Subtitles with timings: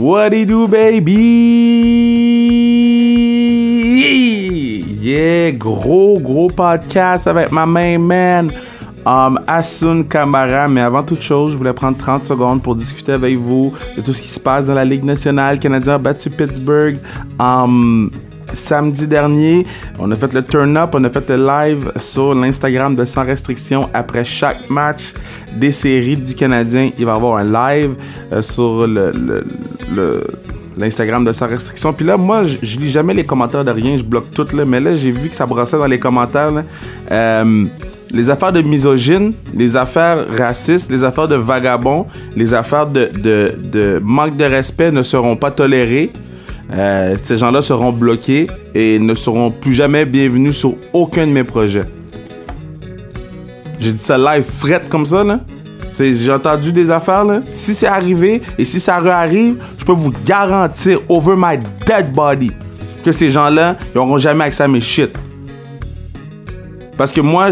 [0.00, 1.12] What it do, baby?
[4.98, 8.50] Yeah, gros, gros podcast avec ma main man,
[9.04, 10.68] um, Asun Kamara.
[10.68, 14.14] Mais avant toute chose, je voulais prendre 30 secondes pour discuter avec vous de tout
[14.14, 15.58] ce qui se passe dans la Ligue nationale.
[15.58, 16.96] Canadien a battu Pittsburgh.
[17.38, 18.10] Um,
[18.54, 19.66] samedi dernier,
[19.98, 23.88] on a fait le turn-up, on a fait le live sur l'Instagram de Sans Restriction
[23.94, 25.14] après chaque match
[25.54, 26.90] des séries du Canadien.
[26.98, 27.94] Il va y avoir un live
[28.32, 28.86] euh, sur
[30.76, 31.92] l'Instagram de Sans Restriction.
[31.92, 34.64] Puis là, moi, je, lis jamais les commentaires de rien, je bloque tout là.
[34.64, 36.52] Mais là, j'ai vu que ça brossait dans les commentaires.
[37.10, 37.64] Euh,
[38.12, 44.36] les affaires de misogyne, les affaires racistes, les affaires de vagabonds, les affaires de manque
[44.36, 46.10] de respect ne seront pas tolérées.
[46.72, 51.44] Euh, ces gens-là seront bloqués et ne seront plus jamais bienvenus sur aucun de mes
[51.44, 51.84] projets.
[53.80, 55.40] J'ai dit ça live fret comme ça, là.
[55.98, 57.42] J'ai entendu des affaires, là.
[57.48, 62.52] Si c'est arrivé et si ça réarrive, je peux vous garantir, over my dead body,
[63.04, 65.10] que ces gens-là, n'auront jamais accès à mes shit.
[66.96, 67.48] Parce que moi,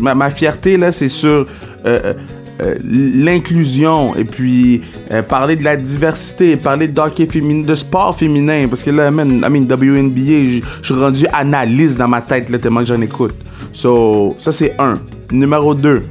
[0.00, 1.46] ma, fierté, là, c'est sur
[1.84, 2.14] euh,
[2.60, 4.80] euh, l'inclusion et puis
[5.12, 9.10] euh, parler de la diversité, parler de hockey féminin, de sport féminin parce que là,
[9.12, 13.00] man, I mean, WNBA, je suis rendu analyste dans ma tête là, tellement que j'en
[13.00, 13.34] écoute.
[13.72, 14.94] So, ça c'est un.
[15.30, 16.02] Numéro deux.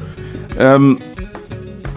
[0.59, 0.95] Euh,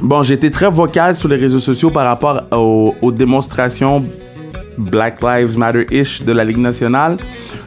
[0.02, 4.04] bon, été très vocal sur les réseaux sociaux par rapport aux, aux démonstrations
[4.78, 7.18] Black Lives Matter-ish de la Ligue nationale.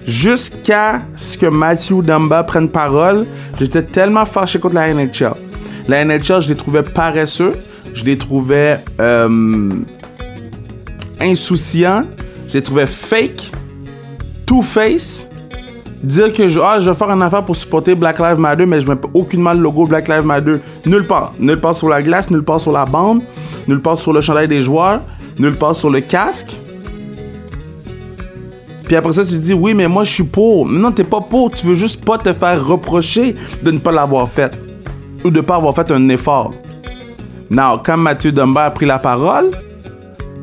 [0.05, 3.25] Jusqu'à ce que Matthew Dumba prenne parole,
[3.57, 5.52] j'étais tellement fâché contre la NHL.
[5.87, 7.53] La NHL, je les trouvais paresseux,
[7.93, 9.69] je les trouvais euh,
[11.19, 12.05] insouciants,
[12.47, 13.51] je les trouvais fake,
[14.45, 15.29] two-face.
[16.01, 18.81] Dire que je, ah, je vais faire une affaire pour supporter Black Lives Matter, mais
[18.81, 21.33] je mets aucunement le logo Black Lives Matter nulle part.
[21.39, 23.21] Nulle part sur la glace, nulle part sur la bande,
[23.67, 25.01] nulle part sur le chandail des joueurs,
[25.39, 26.59] nulle part sur le casque.
[28.83, 30.65] Puis après ça, tu dis, oui, mais moi, je suis pour.
[30.65, 31.51] Mais non, t'es pas pour.
[31.51, 34.51] Tu veux juste pas te faire reprocher de ne pas l'avoir fait
[35.23, 36.53] ou de ne pas avoir fait un effort.
[37.49, 39.51] Now, quand Mathieu Dumba a pris la parole,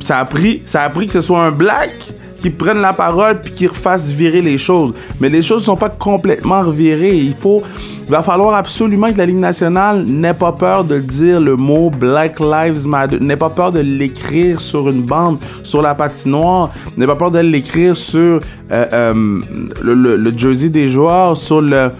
[0.00, 3.42] ça a pris, ça a pris que ce soit un black qui prenne la parole
[3.42, 4.92] puis qui refasse virer les choses.
[5.20, 7.16] Mais les choses ne sont pas complètement revirées.
[7.16, 7.62] Il faut,
[8.04, 11.90] il va falloir absolument que la Ligue nationale n'ait pas peur de dire le mot
[11.90, 17.06] Black Lives Matter, n'ait pas peur de l'écrire sur une bande, sur la patinoire, n'ait
[17.06, 18.40] pas peur de l'écrire sur
[18.72, 19.40] euh, euh,
[19.82, 21.90] le, jersey des joueurs, sur le,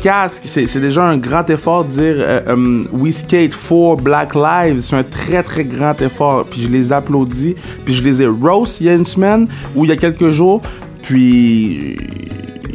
[0.00, 0.42] casque.
[0.44, 4.80] C'est déjà un grand effort de dire euh, We skate for Black Lives.
[4.80, 6.44] C'est un très très grand effort.
[6.50, 7.54] Puis je les applaudis.
[7.84, 10.30] Puis je les ai roast il y a une semaine ou il y a quelques
[10.30, 10.62] jours.
[11.02, 11.96] Puis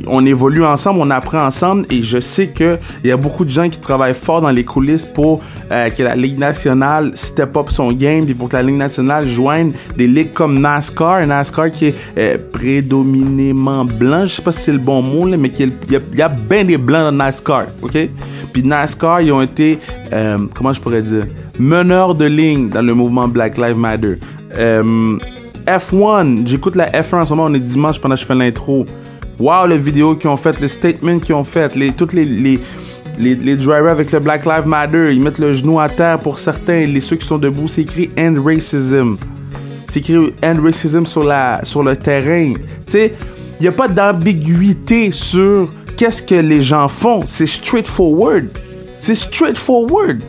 [0.07, 3.49] on évolue ensemble, on apprend ensemble et je sais que il y a beaucoup de
[3.49, 5.41] gens qui travaillent fort dans les coulisses pour
[5.71, 9.27] euh, que la Ligue nationale step up son game puis pour que la Ligue nationale
[9.27, 14.61] joigne des ligues comme NASCAR, NASCAR qui est euh, prédominément blanc, je sais pas si
[14.61, 18.09] c'est le bon mot là, mais il y, a, bien des blancs dans NASCAR, ok?
[18.53, 19.79] Puis NASCAR, ils ont été,
[20.13, 21.25] euh, comment je pourrais dire,
[21.59, 24.17] meneurs de ligne dans le mouvement Black Lives Matter.
[25.67, 28.85] F1, j'écoute la F1 en ce moment, on est dimanche pendant que je fais l'intro.
[29.39, 32.59] Wow, les vidéos qu'ils ont faites, les statements qu'ils ont fait, les, toutes les, les,
[33.17, 36.85] les, drivers avec le Black Lives Matter, ils mettent le genou à terre pour certains,
[36.85, 39.15] les ceux qui sont debout, c'est écrit End Racism.
[39.87, 42.53] C'est écrit End Racism sur, la, sur le terrain.
[42.53, 43.13] Tu sais,
[43.59, 47.21] il n'y a pas d'ambiguïté sur qu'est-ce que les gens font.
[47.25, 48.47] C'est straightforward.
[48.99, 50.21] C'est straightforward.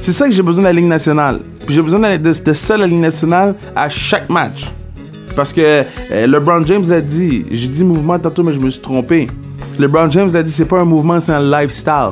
[0.00, 1.40] C'est ça que j'ai besoin de la Ligue nationale.
[1.66, 4.70] Puis j'ai besoin de, de, de la nationale, à chaque match.
[5.34, 7.44] Parce que euh, LeBron James l'a dit.
[7.50, 9.26] J'ai dit mouvement tantôt, mais je me suis trompé.
[9.78, 12.10] LeBron James l'a dit, c'est pas un mouvement, c'est un lifestyle.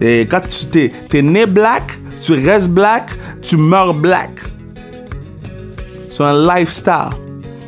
[0.00, 3.10] Et quand tu t'es, es né black, tu restes black,
[3.40, 4.30] tu meurs black.
[6.10, 7.10] C'est un lifestyle.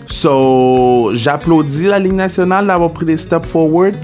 [0.07, 3.95] So, j'applaudis la Ligue nationale d'avoir pris des steps forward,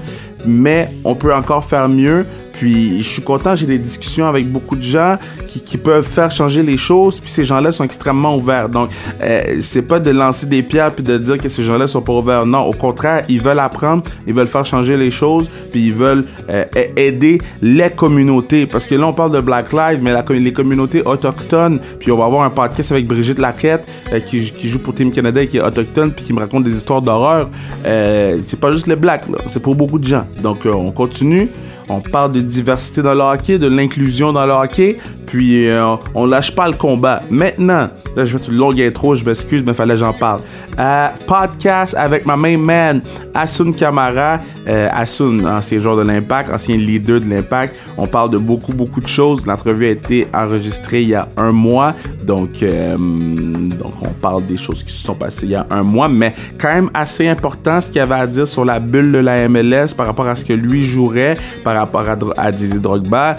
[0.45, 2.25] mais on peut encore faire mieux.
[2.61, 5.17] Puis je suis content, j'ai des discussions avec beaucoup de gens
[5.47, 7.19] qui, peuvent faire changer les choses.
[7.19, 8.69] Puis ces gens-là sont extrêmement ouverts.
[8.69, 12.03] Donc euh, c'est pas de lancer des pierres puis de dire que ces gens-là sont
[12.03, 12.45] pas ouverts.
[12.45, 16.25] Non, au contraire, ils veulent apprendre, ils veulent faire changer les choses, puis ils veulent
[16.51, 16.65] euh,
[16.95, 18.67] aider les communautés.
[18.67, 21.79] Parce que là on parle de Black Lives, mais les communautés autochtones.
[21.97, 25.41] Puis on va avoir un podcast avec Brigitte Laquette euh, qui, joue pour Team Canada
[25.41, 27.49] et qui est autochtone puis qui me raconte des histoires d'horreur.
[27.83, 30.25] c'est pas juste les blacks, c'est pour beaucoup de gens.
[30.43, 31.49] Donc on continue.
[31.93, 34.97] On parle de diversité dans le hockey, de l'inclusion dans le hockey.
[35.31, 37.23] Puis euh, on lâche pas le combat.
[37.29, 37.87] Maintenant,
[38.17, 40.41] là, je fais une longue intro, je m'excuse, mais fallait que j'en parle.
[40.77, 43.01] Euh, podcast avec ma main man,
[43.33, 44.41] Asun Kamara.
[44.67, 47.73] Euh, Asun, ancien joueur de l'Impact, ancien leader de l'Impact.
[47.97, 49.47] On parle de beaucoup, beaucoup de choses.
[49.47, 54.57] L'entrevue a été enregistrée il y a un mois, donc, euh, donc on parle des
[54.57, 57.79] choses qui se sont passées il y a un mois, mais quand même assez important
[57.79, 60.43] ce qu'il avait à dire sur la bulle de la MLS par rapport à ce
[60.43, 63.37] que lui jouerait, par rapport à, à Didier Drogba.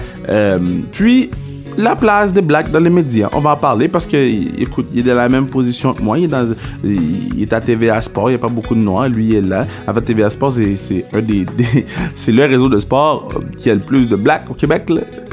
[0.91, 1.31] Puis
[1.77, 3.29] la place des blacks dans les médias.
[3.33, 4.17] On va en parler parce que,
[4.61, 6.19] écoute, il est dans la même position que moi.
[6.19, 6.33] Il
[7.41, 8.31] est, à TVA Sport.
[8.31, 9.09] Il n'y a pas beaucoup de noirs.
[9.09, 9.67] Lui, il est là.
[9.87, 11.47] En fait, TVA Sport, c'est un des,
[12.15, 14.91] c'est le réseau de sport qui a le plus de blacks au Québec.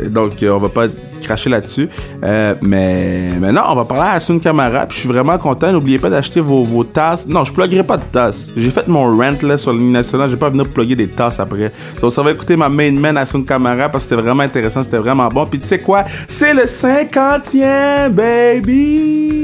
[0.10, 0.88] Donc, euh, on va pas
[1.20, 1.90] cracher là-dessus.
[2.24, 4.86] Euh, mais, non, on va parler à Asun Kamara.
[4.86, 5.72] Puis je suis vraiment content.
[5.72, 7.28] N'oubliez pas d'acheter vos, vos tasses.
[7.28, 8.50] Non, je pluguerai pas de tasses.
[8.56, 10.30] J'ai fait mon rent là, sur ligne nationale.
[10.30, 11.72] Je vais pas venir plugger des tasses après.
[12.02, 14.84] Donc, ça va écouter ma main man Asun Kamara parce que c'était vraiment intéressant.
[14.84, 15.46] C'était vraiment bon.
[15.46, 16.06] Puis tu sais quoi?
[16.28, 19.39] C'est le cinquantième, baby!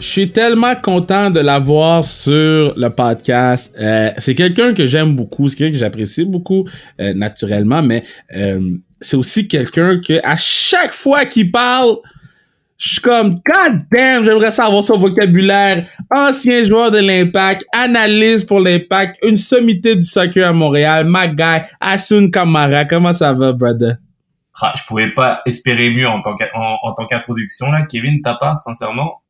[0.00, 3.74] Je suis tellement content de l'avoir sur le podcast.
[3.80, 6.68] Euh, c'est quelqu'un que j'aime beaucoup, c'est quelqu'un que j'apprécie beaucoup
[7.00, 8.04] euh, naturellement, mais
[8.36, 8.60] euh,
[9.00, 11.96] c'est aussi quelqu'un que à chaque fois qu'il parle,
[12.76, 15.84] je suis comme, god damn, j'aimerais savoir son vocabulaire.
[16.14, 21.66] Ancien joueur de l'Impact, analyse pour l'Impact, une sommité du soccer à Montréal, my guy,
[21.80, 22.84] Asun Kamara.
[22.84, 23.96] Comment ça va, brother?
[24.60, 26.36] Ah, je pouvais pas espérer mieux en tant
[27.06, 29.22] qu'introduction, là, Kevin, ta part, sincèrement?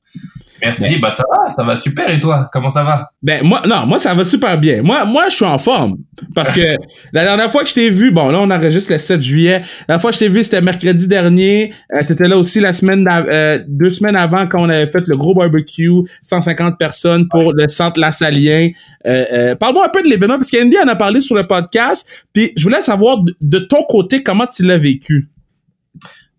[0.61, 2.11] Merci, ben, bah ça va, ça va super.
[2.11, 3.11] Et toi, comment ça va?
[3.23, 4.83] Ben moi, non, moi ça va super bien.
[4.83, 5.99] Moi, moi, je suis en forme
[6.35, 6.61] parce que
[7.13, 9.61] la dernière fois que je t'ai vu, bon là on enregistre le 7 juillet.
[9.61, 11.73] La dernière fois que je t'ai vu, c'était mercredi dernier.
[11.95, 15.17] Euh, T'étais là aussi la semaine, euh, deux semaines avant quand on avait fait le
[15.17, 15.91] gros barbecue,
[16.23, 18.71] 150 personnes pour le centre La Salien.
[19.07, 22.09] Euh, euh, Parle-moi un peu de l'événement parce qu'Andy en a parlé sur le podcast.
[22.33, 25.29] Puis je voulais savoir de, de ton côté comment tu l'as vécu?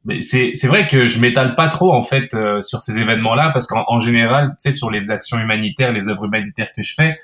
[0.10, 3.52] Mais c'est c'est vrai que je m'étale pas trop en fait euh, sur ces événements-là
[3.52, 7.20] parce qu'en général, tu sais, sur les actions humanitaires, les œuvres humanitaires que je fais,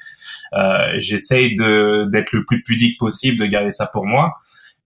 [0.53, 4.35] euh, j'essaye de d'être le plus pudique possible, de garder ça pour moi.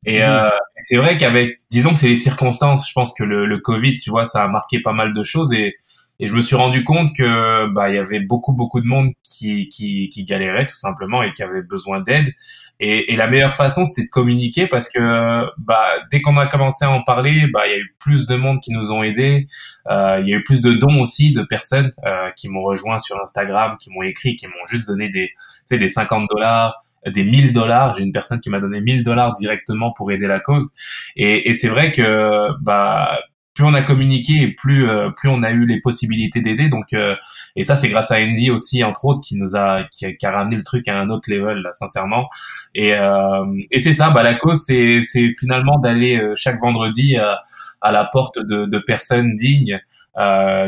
[0.06, 0.24] Et mmh.
[0.24, 0.50] euh,
[0.80, 2.88] c'est vrai qu'avec, disons que c'est les circonstances.
[2.88, 5.52] Je pense que le, le Covid, tu vois, ça a marqué pas mal de choses
[5.52, 5.76] et
[6.20, 9.10] et je me suis rendu compte que bah il y avait beaucoup beaucoup de monde
[9.24, 12.34] qui qui, qui galérait tout simplement et qui avait besoin d'aide.
[12.82, 16.86] Et, et, la meilleure façon c'était de communiquer parce que bah dès qu'on a commencé
[16.86, 19.48] à en parler, bah il y a eu plus de monde qui nous ont aidés.
[19.90, 22.98] Euh, il y a eu plus de dons aussi de personnes euh, qui m'ont rejoint
[22.98, 26.76] sur Instagram, qui m'ont écrit, qui m'ont juste donné des tu sais des 50 dollars
[27.06, 27.96] des 1000 dollars.
[27.96, 30.74] J'ai une personne qui m'a donné 1000 dollars directement pour aider la cause.
[31.16, 33.20] Et, et c'est vrai que bah
[33.60, 36.70] plus on a communiqué et plus euh, plus on a eu les possibilités d'aider.
[36.70, 37.18] Donc euh,
[37.58, 40.26] et ça c'est grâce à Andy aussi entre autres qui nous a qui a, qui
[40.26, 42.30] a ramené le truc à un autre level là sincèrement.
[42.74, 44.12] Et euh, et c'est ça.
[44.12, 49.36] Bah la cause c'est c'est finalement d'aller chaque vendredi à la porte de, de personnes
[49.36, 49.82] dignes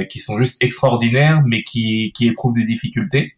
[0.10, 3.38] qui sont juste extraordinaires mais qui qui éprouvent des difficultés.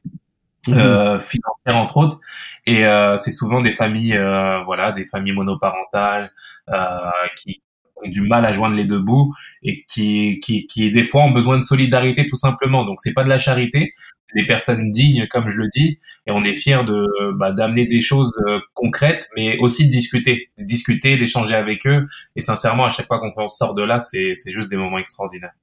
[0.66, 0.74] Mmh.
[0.76, 2.22] Euh, financières entre autres
[2.66, 6.32] et euh, c'est souvent des familles euh, voilà des familles monoparentales
[7.36, 7.62] qui,
[8.06, 11.58] du mal à joindre les deux bouts et qui, qui, qui des fois ont besoin
[11.58, 12.86] de solidarité tout simplement.
[12.86, 13.94] Donc c'est pas de la charité,
[14.28, 17.86] c'est des personnes dignes comme je le dis et on est fier de bah, d'amener
[17.86, 22.06] des choses euh, concrètes, mais aussi de discuter, de discuter, d'échanger avec eux.
[22.36, 25.54] Et sincèrement, à chaque fois qu'on sort de là, c'est c'est juste des moments extraordinaires.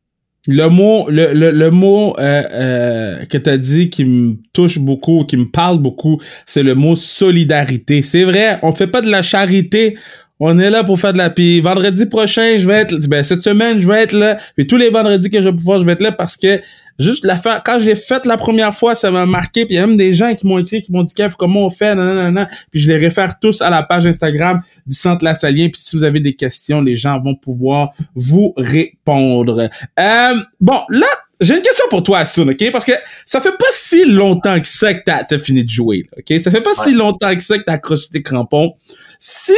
[0.48, 4.78] Le mot, le, le, le mot euh, euh, que tu as dit qui me touche
[4.78, 8.00] beaucoup, qui me parle beaucoup, c'est le mot solidarité.
[8.00, 9.98] C'est vrai, on fait pas de la charité,
[10.40, 13.42] on est là pour faire de la puis vendredi prochain je vais être ben cette
[13.42, 14.38] semaine je vais être là.
[14.56, 16.60] Puis tous les vendredis que je vais pouvoir je vais être là parce que
[16.98, 19.66] juste la fin quand j'ai fait la première fois ça m'a marqué.
[19.66, 21.66] Puis il y a même des gens qui m'ont écrit qui m'ont dit Kev comment
[21.66, 21.94] on fait?
[21.94, 25.80] Non puis je les réfère tous à la page Instagram du Centre La Salien puis
[25.80, 29.68] si vous avez des questions les gens vont pouvoir vous répondre.
[29.98, 31.06] Euh, bon là
[31.40, 32.70] j'ai une question pour toi, Asun, OK?
[32.70, 32.92] Parce que
[33.24, 36.38] ça fait pas si longtemps que ça que t'as as fini de jouer, OK?
[36.38, 38.74] Ça fait pas si longtemps que ça que t'as accroché tes crampons.
[39.20, 39.52] Si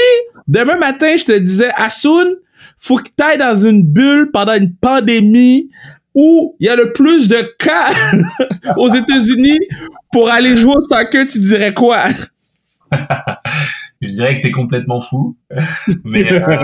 [0.49, 2.35] demain matin, je te disais, Asun,
[2.79, 5.71] faut que tu ailles dans une bulle pendant une pandémie
[6.15, 7.91] où il y a le plus de cas
[8.77, 9.61] aux États-Unis
[10.13, 12.07] pour aller jouer au soccer, tu dirais quoi?
[14.03, 15.37] je dirais que tu es complètement fou.
[16.05, 16.59] Mais euh,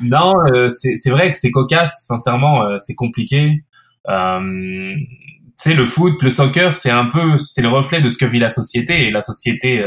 [0.00, 3.64] non, euh, c'est vrai que c'est cocasse, sincèrement, euh, c'est compliqué.
[5.66, 8.24] Euh, sais, le foot, le soccer, c'est un peu, c'est le reflet de ce que
[8.24, 9.06] vit la société.
[9.06, 9.84] Et la société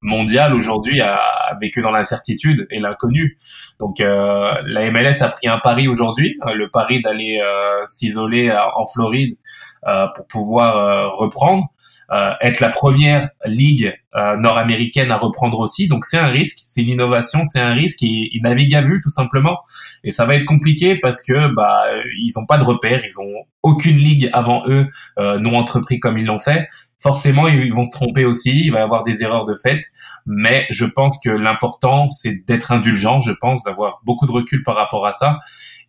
[0.00, 1.18] mondiale aujourd'hui a,
[1.60, 3.36] vécu dans l'incertitude et l'inconnu.
[3.80, 8.52] Donc euh, la MLS a pris un pari aujourd'hui, euh, le pari d'aller euh, s'isoler
[8.52, 9.36] en Floride
[10.14, 11.64] pour pouvoir reprendre.
[12.10, 15.88] Euh, être la première ligue euh, nord-américaine à reprendre aussi.
[15.88, 18.00] Donc c'est un risque, c'est une innovation, c'est un risque.
[18.02, 19.58] Ils, ils naviguent à vue tout simplement,
[20.04, 21.84] et ça va être compliqué parce que bah
[22.18, 24.86] ils ont pas de repères, ils ont aucune ligue avant eux
[25.18, 26.68] euh, non entrepris comme ils l'ont fait.
[27.00, 29.82] Forcément, ils vont se tromper aussi, il va y avoir des erreurs de fait,
[30.26, 33.20] mais je pense que l'important c'est d'être indulgent.
[33.20, 35.38] Je pense d'avoir beaucoup de recul par rapport à ça.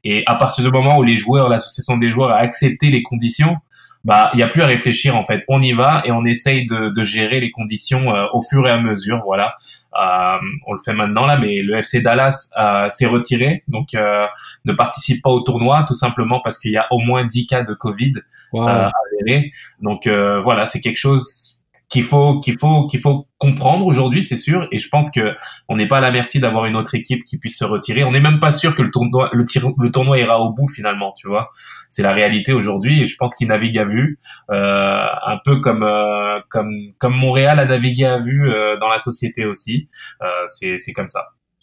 [0.03, 3.57] Et à partir du moment où les joueurs, l'association des joueurs a accepté les conditions,
[4.05, 5.43] bah il y a plus à réfléchir en fait.
[5.47, 8.71] On y va et on essaye de, de gérer les conditions euh, au fur et
[8.71, 9.21] à mesure.
[9.25, 9.55] Voilà,
[9.95, 10.37] euh,
[10.67, 14.27] on le fait maintenant là, mais le FC Dallas euh, s'est retiré, donc euh,
[14.65, 17.63] ne participe pas au tournoi tout simplement parce qu'il y a au moins 10 cas
[17.63, 18.13] de Covid
[18.53, 18.67] wow.
[18.67, 19.51] avérés.
[19.81, 21.48] Donc voilà, c'est quelque chose
[21.89, 24.67] qu'il faut qu'il faut qu'il faut comprendre aujourd'hui, c'est sûr.
[24.71, 25.33] Et je pense que
[25.67, 28.03] on n'est pas à la merci d'avoir une autre équipe qui puisse se retirer.
[28.03, 29.43] On n'est même pas sûr que le tournoi le,
[29.79, 31.49] le tournoi ira au bout finalement, tu vois.
[31.89, 33.01] C'est la réalité aujourd'hui.
[33.01, 34.19] Et je pense qu'il navigue à vue,
[34.51, 38.99] euh, un peu comme euh, comme comme Montréal a navigué à vue euh, dans la
[38.99, 39.89] société aussi.
[40.21, 41.21] Euh, c'est c'est comme ça.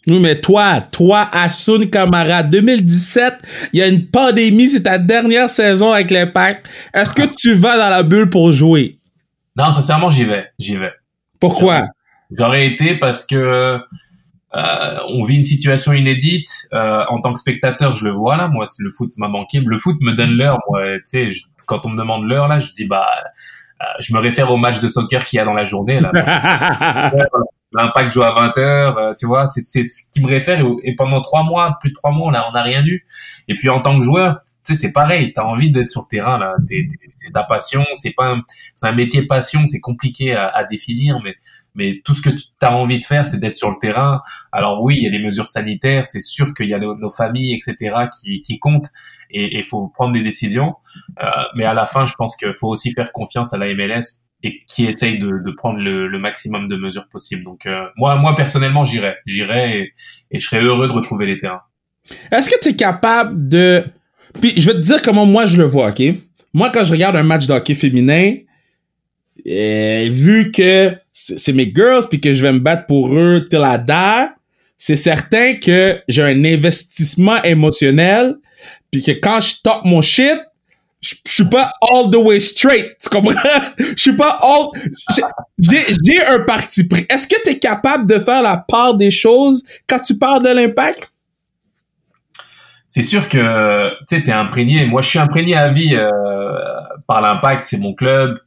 [0.09, 3.33] Oui, mais toi, toi, Asun Kamara, 2017,
[3.73, 6.65] il y a une pandémie, c'est ta dernière saison avec l'impact.
[6.93, 8.96] Est-ce que tu vas dans la bulle pour jouer?
[9.57, 10.93] Non, sincèrement, j'y vais, j'y vais.
[11.39, 11.87] Pourquoi?
[12.31, 13.79] J'aurais été parce que
[14.55, 16.49] euh, on vit une situation inédite.
[16.73, 18.47] Euh, en tant que spectateur, je le vois là.
[18.47, 19.59] Moi, le foot m'a manqué.
[19.59, 20.59] Le foot me donne l'heure.
[20.69, 21.29] Moi, tu sais,
[21.65, 23.07] quand on me demande l'heure là, je dis bah,
[23.81, 26.11] euh, je me réfère au match de soccer qu'il y a dans la journée là.
[27.73, 30.65] L'impact joue à 20 heures, euh, tu vois, c'est ce qui me réfère.
[30.83, 33.05] Et pendant trois mois, plus de trois mois, là, on n'a rien eu.
[33.49, 35.33] Et puis en tant que joueur, tu sais, c'est pareil.
[35.33, 36.55] T'as envie d'être sur le terrain là.
[37.17, 37.85] C'est ta passion.
[37.91, 38.41] C'est pas, un,
[38.75, 39.65] c'est un métier passion.
[39.65, 41.35] C'est compliqué à, à, définir, mais
[41.75, 44.21] mais tout ce que tu as envie de faire, c'est d'être sur le terrain.
[44.53, 46.05] Alors oui, il y a des mesures sanitaires.
[46.05, 48.89] C'est sûr qu'il y a nos, nos, familles, etc., qui qui comptent.
[49.29, 50.75] Et il faut prendre des décisions.
[51.21, 54.21] Euh, mais à la fin, je pense qu'il faut aussi faire confiance à la MLS
[54.43, 57.43] et qui essaye de, de prendre le, le, maximum de mesures possibles.
[57.43, 59.93] Donc euh, moi, moi personnellement, j'irai, j'irai et,
[60.31, 61.61] et, je serais heureux de retrouver les terrains.
[62.31, 63.83] Est-ce que tu es capable de...
[64.39, 66.01] Puis je vais te dire comment moi je le vois, ok?
[66.53, 68.35] Moi, quand je regarde un match de hockey féminin,
[69.45, 73.61] et vu que c'est mes girls puis que je vais me battre pour eux till
[73.63, 74.33] I die,
[74.77, 78.35] c'est certain que j'ai un investissement émotionnel
[78.91, 80.37] puis que quand je top mon shit,
[81.07, 83.33] je, suis pas all the way straight, tu comprends?
[83.77, 84.67] Je suis pas all...
[85.59, 87.05] J'ai un parti pris.
[87.09, 90.49] Est-ce que tu es capable de faire la part des choses quand tu parles de
[90.49, 91.11] l'impact?
[92.87, 94.85] C'est sûr que, tu sais, t'es imprégné.
[94.85, 96.09] Moi, je suis imprégné à vie euh,
[97.07, 97.65] par l'impact.
[97.65, 98.39] C'est mon club.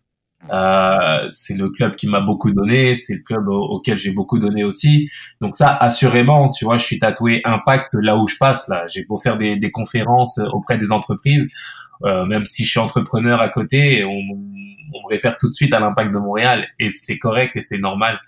[0.51, 2.95] Euh, c'est le club qui m'a beaucoup donné.
[2.95, 5.09] C'est le club auquel j'ai beaucoup donné aussi.
[5.41, 8.69] Donc ça, assurément, tu vois, je suis tatoué impact là où je passe.
[8.69, 11.49] Là, j'ai beau faire des, des conférences auprès des entreprises
[12.05, 15.73] euh, même si je suis entrepreneur à côté, on, on me réfère tout de suite
[15.73, 18.21] à l'impact de Montréal et c'est correct et c'est normal.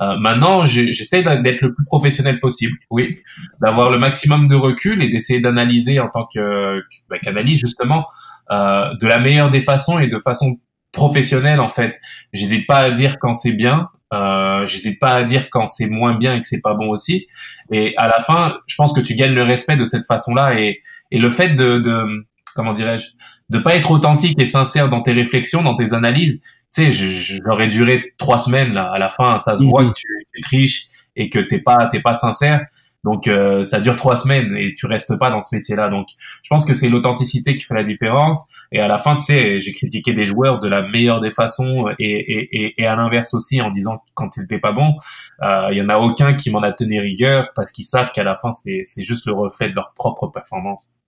[0.00, 3.20] Euh, maintenant, j'essaie d'être le plus professionnel possible, oui,
[3.60, 8.06] d'avoir le maximum de recul et d'essayer d'analyser en tant que bah, qu'analyse justement
[8.50, 10.58] euh, de la meilleure des façons et de façon
[10.92, 11.98] professionnelle en fait.
[12.32, 16.14] J'hésite pas à dire quand c'est bien, euh, j'hésite pas à dire quand c'est moins
[16.14, 17.28] bien et que c'est pas bon aussi.
[17.70, 20.80] Et à la fin, je pense que tu gagnes le respect de cette façon-là et,
[21.10, 23.08] et le fait de, de comment dirais-je,
[23.50, 26.42] de pas être authentique et sincère dans tes réflexions, dans tes analyses.
[26.74, 28.90] Tu sais, j'aurais duré trois semaines là.
[28.90, 29.92] À la fin, ça se voit mhm.
[29.92, 32.64] que tu, tu, triches et que t'es pas t'es pas sincère.
[33.04, 35.88] Donc euh, ça dure trois semaines et tu restes pas dans ce métier-là.
[35.88, 36.06] Donc
[36.42, 38.46] je pense que c'est l'authenticité qui fait la différence.
[38.70, 41.88] Et à la fin, tu sais, j'ai critiqué des joueurs de la meilleure des façons
[41.98, 44.94] et, et, et, et à l'inverse aussi en disant quand ils étaient pas bons.
[45.42, 48.24] Euh, il y en a aucun qui m'en a tenu rigueur parce qu'ils savent qu'à
[48.24, 51.01] la fin c'est juste le reflet de leur propre performance.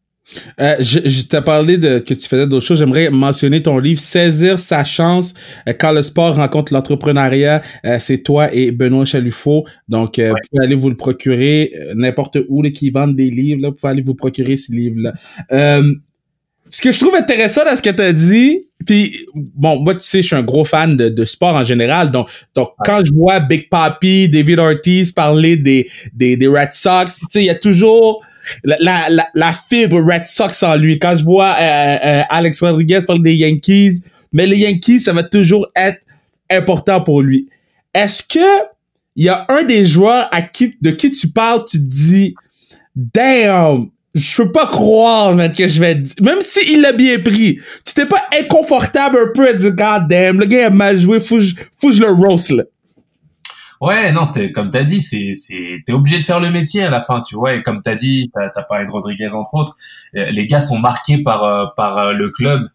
[0.60, 2.78] Euh, je, je t'ai parlé de que tu faisais d'autres choses.
[2.78, 5.34] J'aimerais mentionner ton livre Saisir sa chance
[5.68, 7.62] euh, quand le sport rencontre l'entrepreneuriat.
[7.84, 9.64] Euh, c'est toi et Benoît Chaluffo.
[9.88, 10.30] Donc, euh, ouais.
[10.30, 13.62] vous pouvez aller vous le procurer n'importe où les qui vendent des livres.
[13.62, 15.12] Là, vous pouvez aller vous procurer ces livres-là.
[16.70, 20.00] ce que je trouve intéressant dans ce que tu as dit, puis bon, moi tu
[20.00, 22.10] sais, je suis un gros fan de, de sport en général.
[22.10, 22.74] Donc, donc ouais.
[22.84, 27.42] quand je vois Big Papi, David Ortiz parler des des, des Red Sox, tu sais,
[27.42, 28.24] il y a toujours
[28.64, 30.98] la, la, la, fibre Red Sox en lui.
[30.98, 35.22] Quand je vois euh, euh, Alex Rodriguez parler des Yankees, mais les Yankees, ça va
[35.22, 36.00] toujours être
[36.50, 37.48] important pour lui.
[37.94, 38.64] Est-ce que
[39.16, 42.34] il y a un des joueurs à qui, de qui tu parles, tu dis,
[42.96, 46.02] damn, je peux pas croire, que je vais.
[46.20, 50.38] Même s'il l'a bien pris, tu t'es pas inconfortable un peu à dire, god damn,
[50.38, 52.52] le gars a mal joué, faut que le roast.
[53.80, 56.90] Ouais, non, es, comme t'as dit, c'est, c'est, t'es obligé de faire le métier à
[56.90, 57.54] la fin, tu vois.
[57.54, 59.74] Et comme t'as dit, t'as, as parlé de Rodriguez entre autres.
[60.16, 62.68] Euh, les gars sont marqués par euh, par euh, le club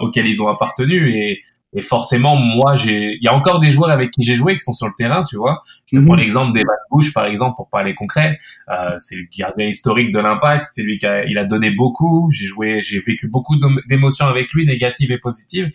[0.00, 1.42] auquel ils ont appartenu et
[1.76, 4.60] Et forcément, moi, j'ai, il y a encore des joueurs avec qui j'ai joué qui
[4.60, 5.64] sont sur le terrain, tu vois.
[5.86, 6.06] Je te Mhm.
[6.06, 8.38] prends l'exemple d'Evan Bush, par exemple, pour parler concret.
[8.70, 10.68] Euh, c'est le gardien historique de l'Impact.
[10.70, 12.30] C'est lui qui a, il a donné beaucoup.
[12.30, 15.72] J'ai joué, j'ai vécu beaucoup d'ém- d'émotions avec lui, négatives et positives.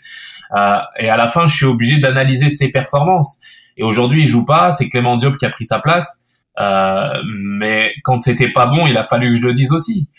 [0.55, 3.41] Euh, et à la fin, je suis obligé d'analyser ses performances.
[3.79, 4.71] Et aujourd'hui, il joue pas.
[4.74, 6.25] C'est Clément Diop qui a pris sa place.
[6.59, 10.09] Euh, mais quand c'était pas bon, il a fallu que je le dise aussi.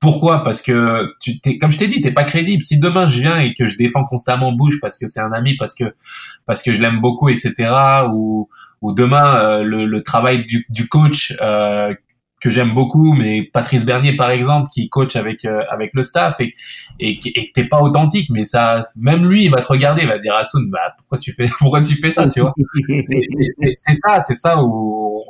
[0.00, 0.42] Pourquoi?
[0.42, 2.62] Parce que tu t'es, comme je t'ai dit, t'es pas crédible.
[2.62, 5.56] Si demain je viens et que je défends constamment Bush parce que c'est un ami,
[5.58, 5.94] parce que
[6.46, 7.52] parce que je l'aime beaucoup, etc.
[8.10, 8.48] Ou
[8.80, 11.92] ou demain euh, le, le travail du, du coach euh,
[12.40, 16.40] que j'aime beaucoup, mais Patrice Bernier par exemple qui coach avec euh, avec le staff
[16.40, 16.54] et
[16.98, 20.18] et, et t'es pas authentique, mais ça même lui il va te regarder, il va
[20.18, 22.54] dire Assoun, bah pourquoi tu fais pourquoi tu fais ça, tu vois?
[23.86, 25.24] C'est- ça, c'est ça où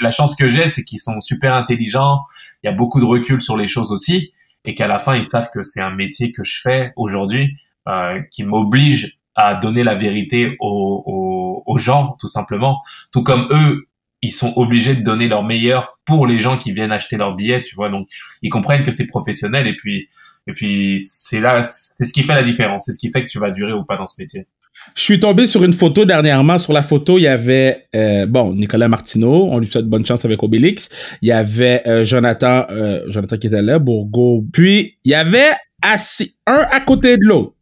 [0.00, 2.20] la chance que j'ai, c'est qu'ils sont super intelligents.
[2.62, 4.32] Il y a beaucoup de recul sur les choses aussi,
[4.64, 7.56] et qu'à la fin ils savent que c'est un métier que je fais aujourd'hui,
[7.88, 12.80] euh, qui m'oblige à donner la vérité aux, aux gens, tout simplement.
[13.12, 13.86] Tout comme eux,
[14.22, 17.62] ils sont obligés de donner leur meilleur pour les gens qui viennent acheter leurs billets,
[17.62, 17.88] tu vois.
[17.88, 18.08] Donc
[18.42, 20.08] ils comprennent que c'est professionnel, et puis
[20.46, 23.30] et puis c'est là, c'est ce qui fait la différence, c'est ce qui fait que
[23.30, 24.46] tu vas durer ou pas dans ce métier.
[24.94, 26.56] Je suis tombé sur une photo dernièrement.
[26.56, 29.48] Sur la photo, il y avait euh, bon Nicolas Martineau.
[29.50, 30.88] On lui souhaite bonne chance avec Obélix.
[31.20, 34.44] Il y avait euh, Jonathan, euh, Jonathan qui était là, Bourgo.
[34.52, 37.54] Puis il y avait assis un à côté de l'autre.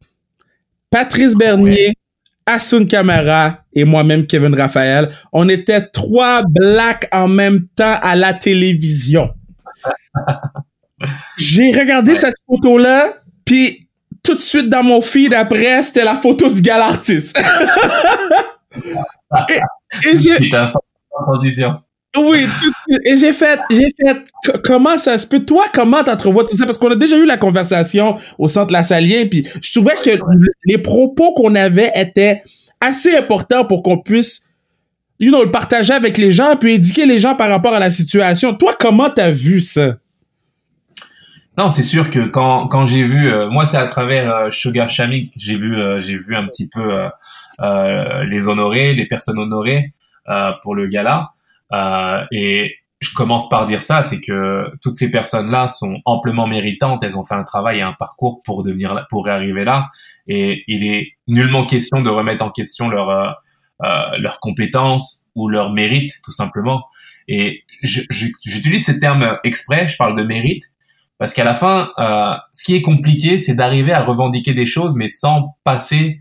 [0.90, 1.94] Patrice Bernier,
[2.46, 5.10] Assun Camara et moi-même Kevin Raphaël.
[5.32, 9.30] On était trois blacks en même temps à la télévision.
[11.36, 12.18] J'ai regardé Ouais.
[12.18, 13.88] cette photo-là, puis
[14.22, 17.38] tout de suite dans mon feed après, c'était la photo du gars artiste.
[19.50, 20.50] et j'ai,
[21.10, 21.80] transition.
[22.18, 23.00] Oui, tout de suite.
[23.06, 25.40] et j'ai fait, j'ai fait, co- comment ça se peut?
[25.40, 26.64] Toi, comment t'entrevois tout ça?
[26.64, 30.18] Parce qu'on a déjà eu la conversation au centre La Saline, puis je trouvais que
[30.64, 32.42] les propos qu'on avait étaient
[32.80, 34.46] assez importants pour qu'on puisse,
[35.18, 37.90] you know, le partager avec les gens, puis éduquer les gens par rapport à la
[37.90, 38.54] situation.
[38.54, 39.96] Toi, comment t'as vu ça?
[41.58, 44.90] Non, c'est sûr que quand quand j'ai vu, euh, moi c'est à travers euh, Sugar
[44.90, 46.82] Shamik, j'ai vu euh, j'ai vu un petit peu
[48.28, 49.94] les honorés, les personnes honorées
[50.62, 51.30] pour le gala,
[51.72, 57.18] et je commence par dire ça, c'est que toutes ces personnes-là sont amplement méritantes, elles
[57.18, 59.88] ont fait un travail et un parcours pour devenir là, pour arriver là,
[60.26, 63.30] et il est nullement question de remettre en question leur euh,
[63.84, 66.86] euh, leurs compétences ou leur mérite tout simplement.
[67.28, 70.62] Et j'utilise ces termes exprès, je parle de mérite
[71.18, 74.94] parce qu'à la fin, euh, ce qui est compliqué, c'est d'arriver à revendiquer des choses,
[74.94, 76.20] mais sans passer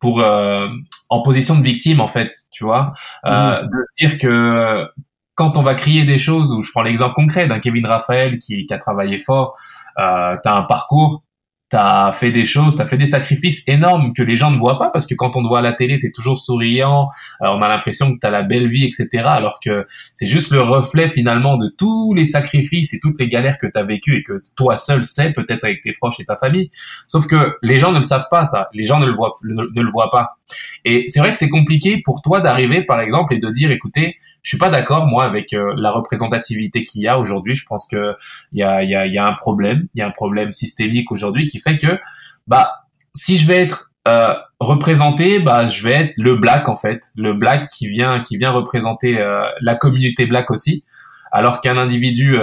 [0.00, 0.66] pour euh,
[1.08, 2.92] en position de victime, en fait, tu vois,
[3.26, 4.86] euh, de se dire que
[5.34, 8.66] quand on va crier des choses, ou je prends l'exemple concret d'un Kevin Raphaël qui,
[8.66, 9.54] qui a travaillé fort,
[9.98, 11.22] euh, t'as un parcours,
[11.68, 14.90] t'as fait des choses, t'as fait des sacrifices énormes que les gens ne voient pas,
[14.90, 17.08] parce que quand on te voit à la télé, t'es toujours souriant,
[17.42, 20.60] euh, on a l'impression que t'as la belle vie, etc., alors que c'est juste le
[20.60, 24.22] reflet finalement de tous les sacrifices et toutes les galères que tu as vécues et
[24.22, 26.70] que toi seul sais, peut-être avec tes proches et ta famille.
[27.08, 28.68] Sauf que les gens ne le savent pas, ça.
[28.72, 30.36] Les gens ne le voient, ne, le voient pas.
[30.84, 34.16] Et c'est vrai que c'est compliqué pour toi d'arriver, par exemple, et de dire, écoutez,
[34.42, 37.56] je suis pas d'accord, moi, avec euh, la représentativité qu'il y a aujourd'hui.
[37.56, 38.14] Je pense que
[38.52, 41.10] il y a, y, a, y a un problème, il y a un problème systémique
[41.10, 41.98] aujourd'hui fait que,
[42.46, 47.02] bah, si je vais être euh, représenté, bah, je vais être le black en fait,
[47.16, 50.84] le black qui vient qui vient représenter euh, la communauté black aussi,
[51.32, 52.36] alors qu'un individu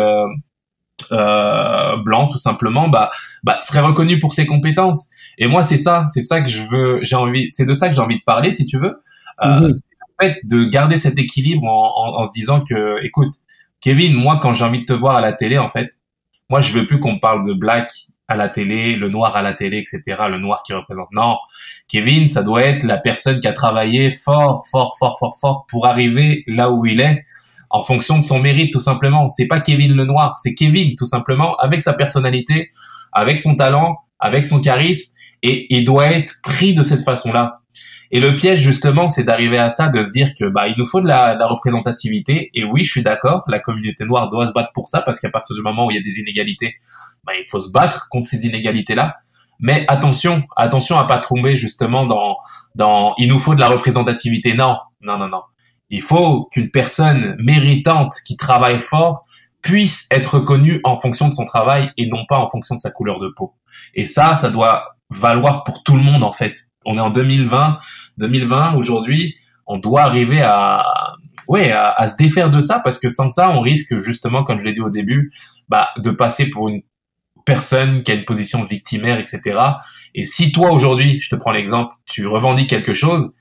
[1.12, 3.10] euh, blanc tout simplement, bah,
[3.44, 5.10] bah, serait reconnu pour ses compétences.
[5.38, 7.96] Et moi, c'est ça, c'est ça que je veux, j'ai envie, c'est de ça que
[7.96, 9.02] j'ai envie de parler, si tu veux.
[9.44, 9.74] Euh, Mhm.
[10.20, 13.34] en fait de garder cet équilibre en, en, en se disant que, écoute,
[13.82, 15.90] Kevin, moi, quand j'ai envie de te voir à la télé, en fait,
[16.50, 17.92] moi, je veux plus qu'on parle de black
[18.28, 21.10] à la télé, le noir à la télé, etc., le noir qui représente.
[21.12, 21.38] Non,
[21.88, 25.86] Kevin, ça doit être la personne qui a travaillé fort, fort, fort, fort, fort pour
[25.86, 27.26] arriver là où il est
[27.70, 29.28] en fonction de son mérite, tout simplement.
[29.30, 32.70] C'est pas Kevin le noir, c'est Kevin, tout simplement, avec sa personnalité,
[33.12, 37.60] avec son talent, avec son charisme, et il doit être pris de cette façon-là.
[38.16, 40.86] Et le piège, justement, c'est d'arriver à ça, de se dire que bah il nous
[40.86, 42.52] faut de la, de la représentativité.
[42.54, 45.32] Et oui, je suis d'accord, la communauté noire doit se battre pour ça, parce qu'à
[45.32, 46.76] partir du moment où il y a des inégalités,
[47.24, 49.16] bah, il faut se battre contre ces inégalités-là.
[49.60, 52.38] Mais attention, attention à pas tomber justement dans
[52.76, 54.54] dans il nous faut de la représentativité.
[54.54, 55.42] Non, non, non, non.
[55.90, 59.26] Il faut qu'une personne méritante qui travaille fort
[59.64, 62.92] puisse être reconnue en fonction de son travail et non pas en fonction de sa
[62.92, 63.56] couleur de peau.
[63.96, 66.68] Et ça, ça doit valoir pour tout le monde en fait.
[66.86, 67.80] On est en 2020,
[68.18, 70.84] 2020 aujourd'hui, on doit arriver à
[71.48, 74.66] ouais à, se défaire de ça parce que sans ça, on risque justement, comme je
[74.66, 75.32] l'ai dit au début,
[75.70, 76.82] bah, de passer pour une
[77.46, 79.60] personne qui a une position victimaire, etc.
[80.16, 83.36] Et si toi aujourd'hui, je te prends l'exemple, tu revendiques quelque chose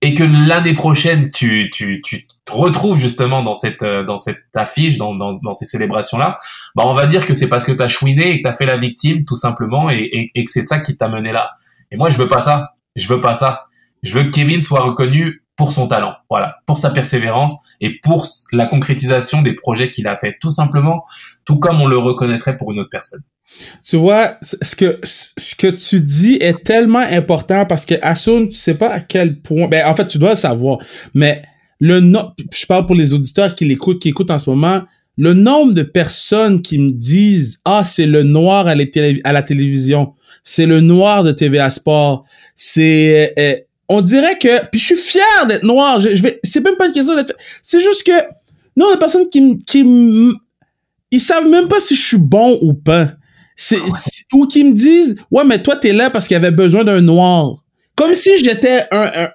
[0.00, 4.44] et que l'année prochaine tu, tu, tu te retrouves justement dans cette euh, dans cette
[4.54, 6.38] affiche, dans, dans, dans ces célébrations là,
[6.76, 8.76] bah on va dire que c'est parce que t'as chouiné et que t'as fait la
[8.76, 11.50] victime tout simplement et, et, et que c'est ça qui t'a mené là.
[11.90, 13.64] Et moi je veux pas ça, je veux pas ça.
[14.02, 18.26] Je veux que Kevin soit reconnu pour son talent, voilà, pour sa persévérance et pour
[18.52, 21.04] la concrétisation des projets qu'il a fait, tout simplement,
[21.44, 23.22] tout comme on le reconnaîtrait pour une autre personne.
[23.82, 28.56] Tu vois, ce que, ce que tu dis est tellement important parce que Asun, tu
[28.56, 30.78] sais pas à quel point, ben, en fait, tu dois le savoir,
[31.12, 31.42] mais
[31.80, 34.82] le nom, je parle pour les auditeurs qui l'écoutent, qui écoutent en ce moment,
[35.18, 38.84] le nombre de personnes qui me disent, ah, c'est le noir à la,
[39.24, 43.56] à la télévision, c'est le noir de TVA Sport, c'est, euh,
[43.88, 45.98] on dirait que puis je suis fier d'être noir.
[45.98, 48.12] Je, vais c'est même pas une question d'être c'est juste que
[48.76, 49.84] non les personnes qui qui
[51.10, 53.12] ils savent même pas si je suis bon ou pas.
[53.56, 53.78] C'est
[54.32, 57.00] ou qui me disent ouais mais toi t'es là parce qu'il y avait besoin d'un
[57.00, 57.64] noir
[57.96, 59.28] comme si j'étais un, un,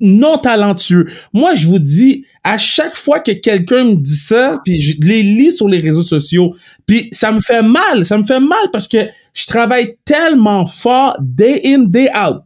[0.00, 4.80] non talentueux moi je vous dis à chaque fois que quelqu'un me dit ça puis
[4.80, 6.54] je les lis sur les réseaux sociaux
[6.86, 11.16] puis ça me fait mal ça me fait mal parce que je travaille tellement fort
[11.20, 12.42] day in day out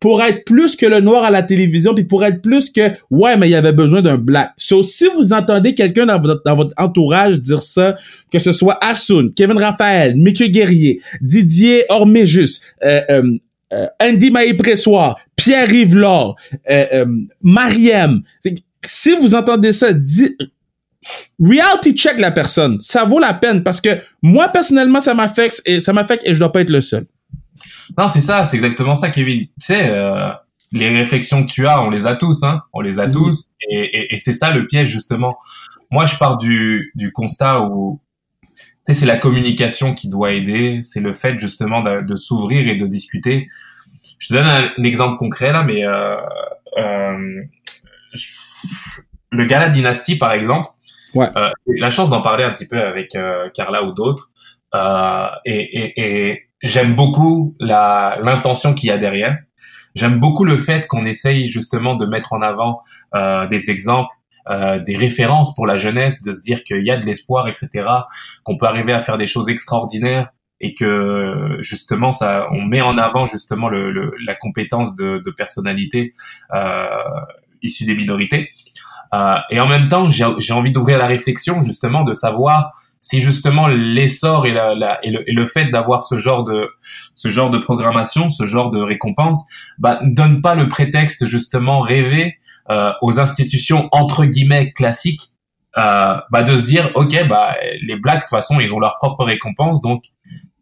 [0.00, 3.36] pour être plus que le noir à la télévision, puis pour être plus que ouais,
[3.36, 4.52] mais il y avait besoin d'un black.
[4.56, 7.96] So, si vous entendez quelqu'un dans votre, votre entourage dire ça,
[8.30, 13.38] que ce soit Asun, Kevin Raphaël, Mickey Guerrier, Didier Orméjus, euh, euh,
[13.72, 16.36] euh, Andy Maïpressoir, Pierre Rivelard,
[16.70, 17.06] euh, euh,
[17.42, 18.22] Mariem,
[18.84, 20.36] si vous entendez ça, dites
[21.40, 22.80] reality check la personne.
[22.80, 26.38] Ça vaut la peine parce que moi personnellement ça m'affecte et ça m'affecte et je
[26.38, 27.06] dois pas être le seul.
[27.96, 29.40] Non, c'est ça, c'est exactement ça, Kevin.
[29.40, 30.30] Tu sais, euh,
[30.72, 33.80] les réflexions que tu as, on les a tous, hein, on les a tous, et,
[33.80, 35.38] et, et c'est ça le piège justement.
[35.90, 38.00] Moi, je pars du, du constat où,
[38.86, 42.76] sais, c'est la communication qui doit aider, c'est le fait justement de, de s'ouvrir et
[42.76, 43.48] de discuter.
[44.18, 46.16] Je te donne un, un exemple concret là, mais euh,
[46.78, 47.42] euh,
[49.30, 50.68] le gala Dynasty par exemple,
[51.14, 51.28] ouais.
[51.36, 54.30] euh, la chance d'en parler un petit peu avec euh, Carla ou d'autres,
[54.74, 59.36] euh, et, et, et j'aime beaucoup la l'intention qu'il y a derrière.
[59.94, 62.82] J'aime beaucoup le fait qu'on essaye justement de mettre en avant
[63.14, 64.10] euh, des exemples,
[64.50, 67.70] euh, des références pour la jeunesse, de se dire qu'il y a de l'espoir, etc.,
[68.44, 70.28] qu'on peut arriver à faire des choses extraordinaires
[70.60, 75.30] et que justement ça, on met en avant justement le, le la compétence de, de
[75.30, 76.14] personnalité
[76.54, 76.86] euh,
[77.62, 78.50] issue des minorités.
[79.14, 83.68] Euh, et en même temps, j'ai envie d'ouvrir la réflexion justement de savoir si justement
[83.68, 86.70] l'essor et, la, la, et, le, et, le, fait d'avoir ce genre de
[87.14, 89.46] ce genre de programmation, ce genre de récompense,
[89.78, 92.36] bah, donne pas le prétexte justement rêvé
[92.70, 95.32] euh, aux institutions entre guillemets classiques,
[95.78, 98.96] euh, bah, de se dire ok bah les blacks de toute façon ils ont leur
[98.96, 100.04] propre récompense donc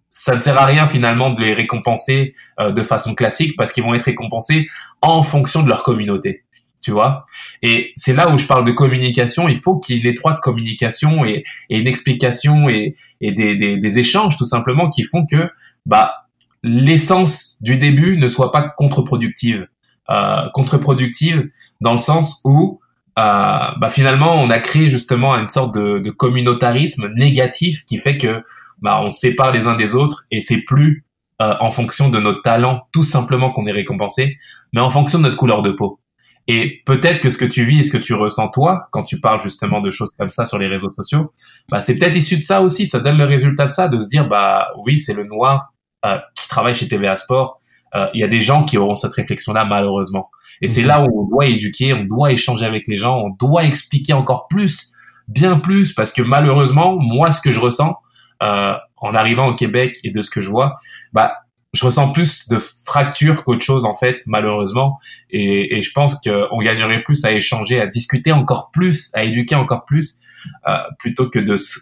[0.09, 3.85] ça ne sert à rien finalement de les récompenser euh, de façon classique parce qu'ils
[3.85, 4.67] vont être récompensés
[5.03, 6.45] en fonction de leur communauté
[6.85, 7.25] tu vois.
[7.63, 9.49] Et c'est là où je parle de communication.
[9.49, 14.37] Il faut qu'il y ait une étroite communication et, une explication et, des, des, échanges
[14.37, 15.49] tout simplement qui font que
[15.87, 16.27] bah
[16.63, 19.67] l'essence du début ne soit pas contre-productive.
[20.11, 21.49] Euh, contre-productive
[21.81, 22.79] dans le sens où
[23.19, 28.19] euh, bah finalement on a créé justement une sorte de, de communautarisme négatif qui fait
[28.19, 28.43] que
[28.83, 31.07] bah on sépare les uns des autres et c'est plus
[31.41, 34.37] euh, en fonction de notre talent tout simplement qu'on est récompensé,
[34.75, 36.01] mais en fonction de notre couleur de peau.
[36.49, 39.21] Et peut-être que ce que tu vis et ce que tu ressens toi, quand tu
[39.21, 41.33] parles justement de choses comme ça sur les réseaux sociaux,
[41.71, 42.87] bah, c'est peut-être issu de ça aussi.
[42.87, 45.73] Ça donne le résultat de ça, de se dire, bah oui, c'est le noir
[46.05, 47.59] euh, qui travaille chez TVA Sport.
[47.95, 50.31] Euh, il y a des gens qui auront cette réflexion-là, malheureusement.
[50.61, 53.65] Et c'est là où on doit éduquer, on doit échanger avec les gens, on doit
[53.65, 54.93] expliquer encore plus,
[55.29, 57.97] bien plus, parce que malheureusement, moi, ce que je ressens
[58.43, 60.77] euh, en arrivant au Québec et de ce que je vois,
[61.13, 61.37] bah
[61.73, 64.99] je ressens plus de fractures qu'autre chose en fait malheureusement.
[65.31, 69.57] Et, et je pense qu'on gagnerait plus à échanger à discuter encore plus à éduquer
[69.57, 70.21] encore plus
[70.69, 71.41] euh, plutôt que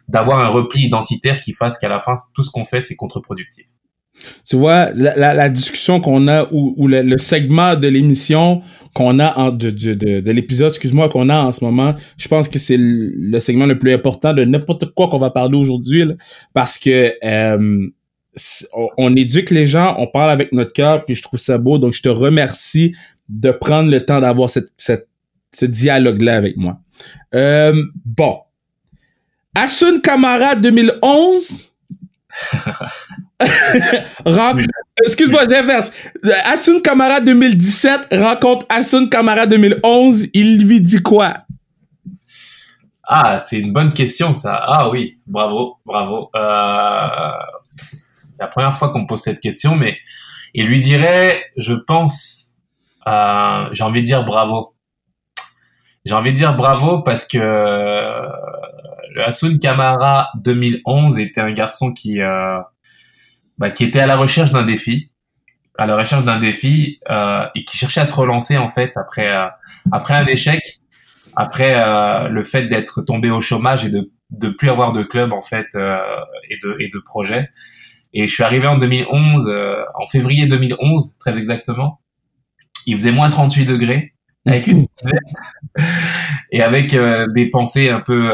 [0.08, 3.66] d'avoir un repli identitaire qui fasse qu'à la fin tout ce qu'on fait c'est contre-productif
[4.48, 8.62] tu vois la, la, la discussion qu'on a ou, ou le, le, segment de l'émission
[8.94, 12.28] qu'on a en, de, de, de, de l'épisode excuse-moi qu'on a en ce moment je
[12.28, 15.56] pense que c'est le, le, segment le plus important de n'importe quoi qu'on va parler
[15.56, 16.04] aujourd'hui
[16.52, 17.88] parce que euh,
[18.96, 21.78] on éduque les gens, on parle avec notre cœur, puis je trouve ça beau.
[21.78, 22.94] Donc, je te remercie
[23.28, 25.08] de prendre le temps d'avoir cette, cette,
[25.54, 26.78] ce dialogue-là avec moi.
[27.34, 28.38] Euh, bon.
[29.54, 31.72] Asun Kamara 2011.
[35.04, 35.92] Excuse-moi, j'inverse.
[36.44, 40.26] Asun Kamara 2017 rencontre Asun Kamara 2011.
[40.34, 41.34] Il lui dit quoi?
[43.04, 44.60] Ah, c'est une bonne question, ça.
[44.66, 46.30] Ah oui, bravo, bravo.
[46.34, 47.30] Euh
[48.32, 49.98] c'est la première fois qu'on me pose cette question, mais
[50.54, 52.54] il lui dirait, je pense,
[53.06, 54.74] euh, j'ai envie de dire bravo.
[56.04, 58.28] J'ai envie de dire bravo parce que euh,
[59.14, 62.58] le Hasoun Kamara 2011 était un garçon qui, euh,
[63.58, 65.10] bah, qui était à la recherche d'un défi,
[65.78, 69.34] à la recherche d'un défi euh, et qui cherchait à se relancer en fait après
[69.34, 69.46] euh,
[69.90, 70.80] après un échec,
[71.36, 75.32] après euh, le fait d'être tombé au chômage et de de plus avoir de club
[75.32, 75.98] en fait euh,
[76.48, 77.50] et de et de projet.
[78.14, 82.00] Et je suis arrivé en 2011, euh, en février 2011 très exactement.
[82.86, 84.14] Il faisait moins 38 degrés
[84.46, 84.86] avec une
[86.50, 88.30] et avec euh, des pensées un peu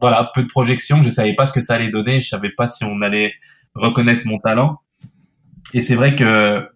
[0.00, 1.02] voilà peu de projection.
[1.02, 2.20] Je savais pas ce que ça allait donner.
[2.20, 3.34] Je savais pas si on allait
[3.74, 4.78] reconnaître mon talent.
[5.74, 6.68] Et c'est vrai que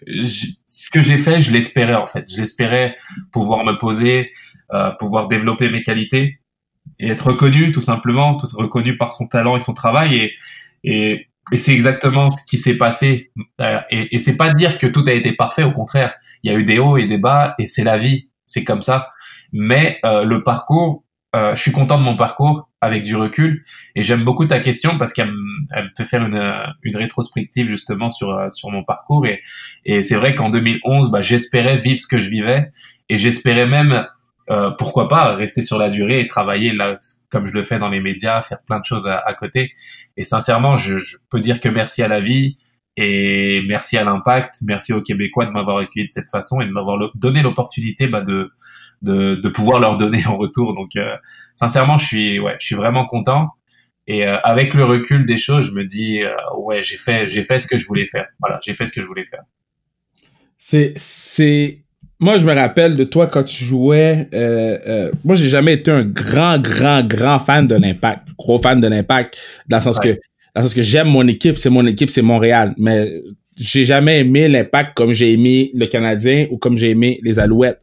[0.67, 2.25] ce que j'ai fait, je l'espérais en fait.
[2.31, 2.97] Je l'espérais
[3.33, 4.33] pouvoir me poser,
[4.73, 6.41] euh, pouvoir développer mes qualités
[6.99, 10.17] et être reconnu tout simplement, tout reconnu par son talent et son travail.
[10.17, 10.33] Et,
[10.85, 13.31] et, et c'est exactement ce qui s'est passé.
[13.61, 16.15] Euh, et, et c'est pas dire que tout a été parfait, au contraire.
[16.43, 18.83] Il y a eu des hauts et des bas, et c'est la vie, c'est comme
[18.83, 19.11] ça.
[19.53, 21.05] Mais euh, le parcours,
[21.37, 23.63] euh, je suis content de mon parcours avec du recul
[23.95, 26.41] et j'aime beaucoup ta question parce qu'elle me fait faire une,
[26.83, 29.43] une rétrospective justement sur euh, sur mon parcours et
[29.85, 32.71] et c'est vrai qu'en 2011 bah, j'espérais vivre ce que je vivais
[33.11, 34.07] et j'espérais même
[34.51, 36.97] euh, pourquoi pas rester sur la durée et travailler là
[37.29, 39.73] comme je le fais dans les médias faire plein de choses à, à côté.
[40.17, 42.57] Et sincèrement je, je, peux dire que merci à la vie
[42.97, 44.55] et merci à l'impact.
[44.63, 48.23] Merci aux Québécois de m'avoir accueilli de cette façon et de m'avoir donné l'opportunité bah,
[48.23, 48.53] de
[49.03, 50.75] de, de pouvoir leur donner en retour.
[50.75, 51.15] Donc, euh,
[51.55, 53.49] sincèrement, je suis, ouais, je suis vraiment content.
[54.07, 57.43] Et euh, avec le recul des choses, je me dis, euh, ouais, j'ai fait, j'ai
[57.43, 58.27] fait ce que je voulais faire.
[58.41, 59.43] Voilà, j'ai fait ce que je voulais faire.
[60.59, 61.83] C'est, c'est,
[62.21, 64.29] moi, je me rappelle de toi quand tu jouais.
[64.33, 68.81] Euh, euh, moi, j'ai jamais été un grand, grand, grand fan de l'Impact, gros fan
[68.81, 70.15] de l'Impact, dans le sens ouais.
[70.15, 70.21] que,
[70.55, 73.23] dans le sens que j'aime mon équipe, c'est mon équipe, c'est Montréal, mais
[73.59, 77.81] j'ai jamais aimé l'Impact comme j'ai aimé le Canadien ou comme j'ai aimé les Alouettes.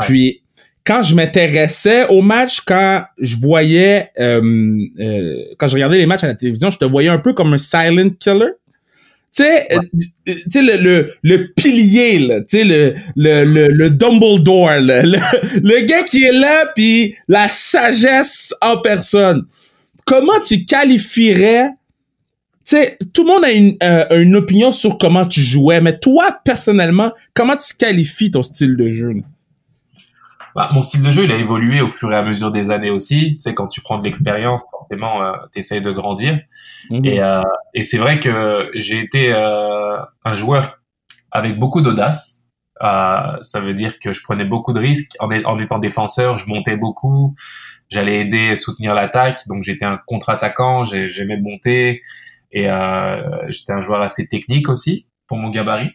[0.00, 0.06] Ouais.
[0.06, 0.43] Puis
[0.84, 6.24] quand je m'intéressais au match, quand je voyais, euh, euh, quand je regardais les matchs
[6.24, 8.52] à la télévision, je te voyais un peu comme un silent killer.
[9.34, 9.78] Tu sais, ouais.
[9.78, 9.80] euh,
[10.26, 15.02] tu sais le, le, le pilier, là, tu sais, le, le, le, le Dumbledore, là,
[15.02, 15.18] le,
[15.60, 19.46] le gars qui est là, puis la sagesse en personne.
[20.04, 21.70] Comment tu qualifierais
[22.66, 25.98] tu sais, tout le monde a une, euh, une opinion sur comment tu jouais, mais
[25.98, 29.12] toi, personnellement, comment tu qualifies ton style de jeu?
[29.12, 29.20] Là?
[30.54, 32.90] Bah, mon style de jeu, il a évolué au fur et à mesure des années
[32.90, 33.32] aussi.
[33.32, 36.40] Tu sais, quand tu prends de l'expérience, forcément, euh, tu essayes de grandir.
[36.90, 37.04] Mmh.
[37.04, 37.42] Et, euh,
[37.74, 40.80] et c'est vrai que j'ai été euh, un joueur
[41.30, 42.46] avec beaucoup d'audace.
[42.82, 45.12] Euh, ça veut dire que je prenais beaucoup de risques.
[45.18, 47.34] En, en étant défenseur, je montais beaucoup.
[47.88, 49.40] J'allais aider et soutenir l'attaque.
[49.48, 50.84] Donc, j'étais un contre-attaquant.
[50.84, 52.02] J'aimais monter.
[52.52, 55.90] Et euh, j'étais un joueur assez technique aussi, pour mon gabarit.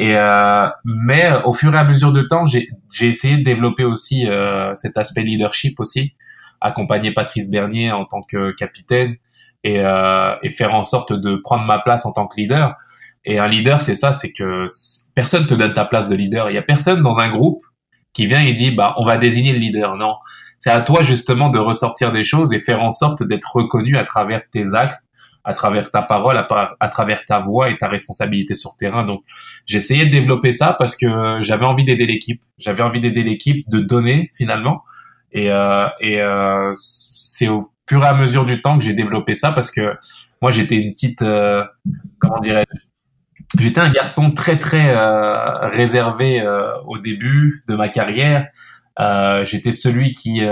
[0.00, 2.70] Et euh, mais au fur et à mesure de temps, j'ai
[3.02, 6.14] essayé de développer aussi euh, cet aspect leadership aussi,
[6.62, 9.16] accompagner Patrice Bernier en tant que capitaine
[9.62, 12.76] et, euh, et faire en sorte de prendre ma place en tant que leader.
[13.26, 14.64] Et un leader, c'est ça, c'est que
[15.14, 16.48] personne te donne ta place de leader.
[16.48, 17.60] Il y a personne dans un groupe
[18.14, 19.96] qui vient et dit bah on va désigner le leader.
[19.96, 20.14] Non,
[20.56, 24.04] c'est à toi justement de ressortir des choses et faire en sorte d'être reconnu à
[24.04, 25.02] travers tes actes
[25.44, 29.04] à travers ta parole, à, travers ta voix et ta responsabilité sur terrain.
[29.04, 29.22] Donc,
[29.66, 32.42] j'essayais de développer ça parce que j'avais envie d'aider l'équipe.
[32.58, 34.82] J'avais envie d'aider l'équipe, de donner finalement.
[35.32, 39.34] Et, euh, et euh, c'est au fur et à mesure du temps que j'ai développé
[39.34, 39.94] ça parce que
[40.42, 41.64] moi, j'étais une petite, euh,
[42.18, 42.80] comment dirais-je,
[43.58, 48.48] j'étais un garçon très très euh, réservé euh, au début de ma carrière.
[48.98, 50.42] Euh, j'étais celui qui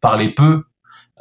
[0.00, 0.64] parlait peu,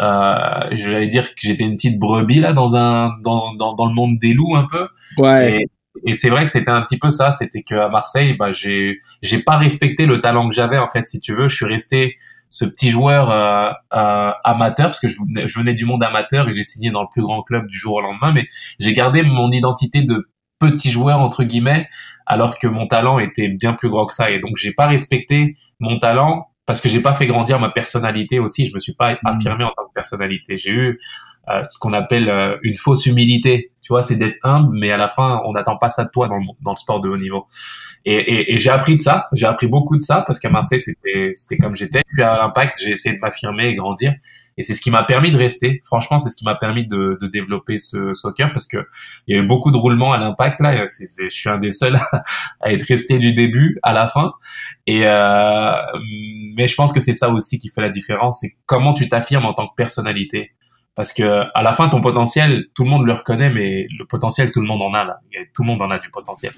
[0.02, 3.94] euh, j'allais dire que j'étais une petite brebis là dans un dans, dans, dans le
[3.94, 4.88] monde des loups un peu.
[5.18, 5.62] Ouais.
[5.62, 5.68] Et,
[6.06, 9.00] et c'est vrai que c'était un petit peu ça, c'était que à Marseille, bah j'ai
[9.22, 12.18] j'ai pas respecté le talent que j'avais en fait, si tu veux, je suis resté
[12.50, 16.48] ce petit joueur euh, euh, amateur parce que je venais, je venais du monde amateur
[16.50, 18.48] et j'ai signé dans le plus grand club du jour au lendemain, mais
[18.80, 20.30] j'ai gardé mon identité de
[20.60, 21.90] petit joueur entre guillemets
[22.26, 24.30] alors que mon talent était bien plus grand que ça.
[24.30, 28.40] Et donc j'ai pas respecté mon talent parce que j'ai pas fait grandir ma personnalité
[28.40, 28.66] aussi.
[28.66, 30.58] Je me suis pas affirmé en tant que personnalité.
[30.58, 31.00] J'ai eu
[31.50, 33.72] euh, ce qu'on appelle euh, une fausse humilité.
[33.82, 36.30] Tu vois, c'est d'être humble, mais à la fin, on n'attend pas ça de toi
[36.30, 37.48] dans le, dans le sport de haut niveau.
[38.06, 39.28] Et, et, et j'ai appris de ça.
[39.34, 42.04] J'ai appris beaucoup de ça parce qu'à Marseille, c'était c'était comme j'étais.
[42.14, 44.14] Puis à l'Impact, j'ai essayé de m'affirmer et grandir.
[44.58, 45.82] Et c'est ce qui m'a permis de rester.
[45.86, 48.78] Franchement, c'est ce qui m'a permis de, de développer ce soccer parce que
[49.28, 50.86] il y a eu beaucoup de roulements à l'Impact là.
[50.86, 52.24] Je suis un des seuls à,
[52.62, 54.34] à, être resté du début à la fin.
[54.86, 55.74] Et euh,
[56.56, 58.40] mais je pense que c'est ça aussi qui fait la différence.
[58.42, 60.52] C'est comment tu t'affirmes en tant que personnalité
[60.96, 64.52] parce que à la fin ton potentiel tout le monde le reconnaît mais le potentiel
[64.52, 65.20] tout le monde en a là
[65.56, 66.54] tout le monde en a du potentiel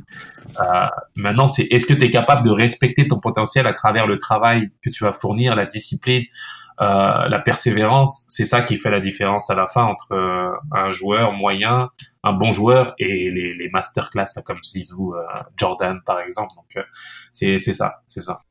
[0.59, 4.17] euh, maintenant c'est est-ce que tu es capable de respecter ton potentiel à travers le
[4.17, 6.23] travail que tu vas fournir la discipline
[6.81, 10.91] euh, la persévérance c'est ça qui fait la différence à la fin entre euh, un
[10.91, 11.89] joueur moyen
[12.23, 15.23] un bon joueur et les, les masterclass comme Zizou euh,
[15.55, 16.51] Jordan par exemple.
[16.55, 16.85] Donc
[17.31, 18.41] c'est ça c'est ça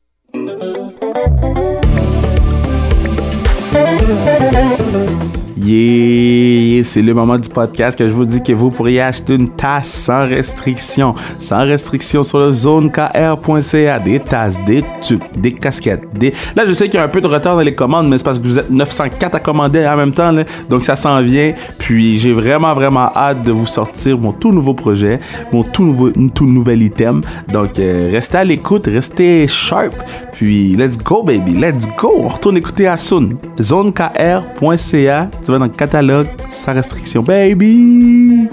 [5.57, 9.51] Yeah, c'est le moment du podcast que je vous dis que vous pourriez acheter une
[9.51, 11.15] tasse sans restriction.
[11.39, 14.01] Sans restriction sur le zonekr.ca.
[14.01, 16.03] Des tasses, des tucs, des casquettes.
[16.13, 16.33] Des...
[16.57, 18.25] Là, je sais qu'il y a un peu de retard dans les commandes, mais c'est
[18.25, 20.33] parce que vous êtes 904 à commander en même temps.
[20.33, 20.43] Là.
[20.69, 21.55] Donc, ça s'en vient.
[21.79, 25.21] Puis, j'ai vraiment, vraiment hâte de vous sortir mon tout nouveau projet,
[25.53, 27.21] mon tout nouveau, tout nouvel item.
[27.53, 29.95] Donc, euh, restez à l'écoute, restez sharp.
[30.33, 31.53] Puis, let's go, baby.
[31.53, 32.13] Let's go.
[32.19, 33.29] On retourne écouter Asun.
[33.61, 38.49] Zonekr.ca tu vas dans le catalogue sans restriction, baby!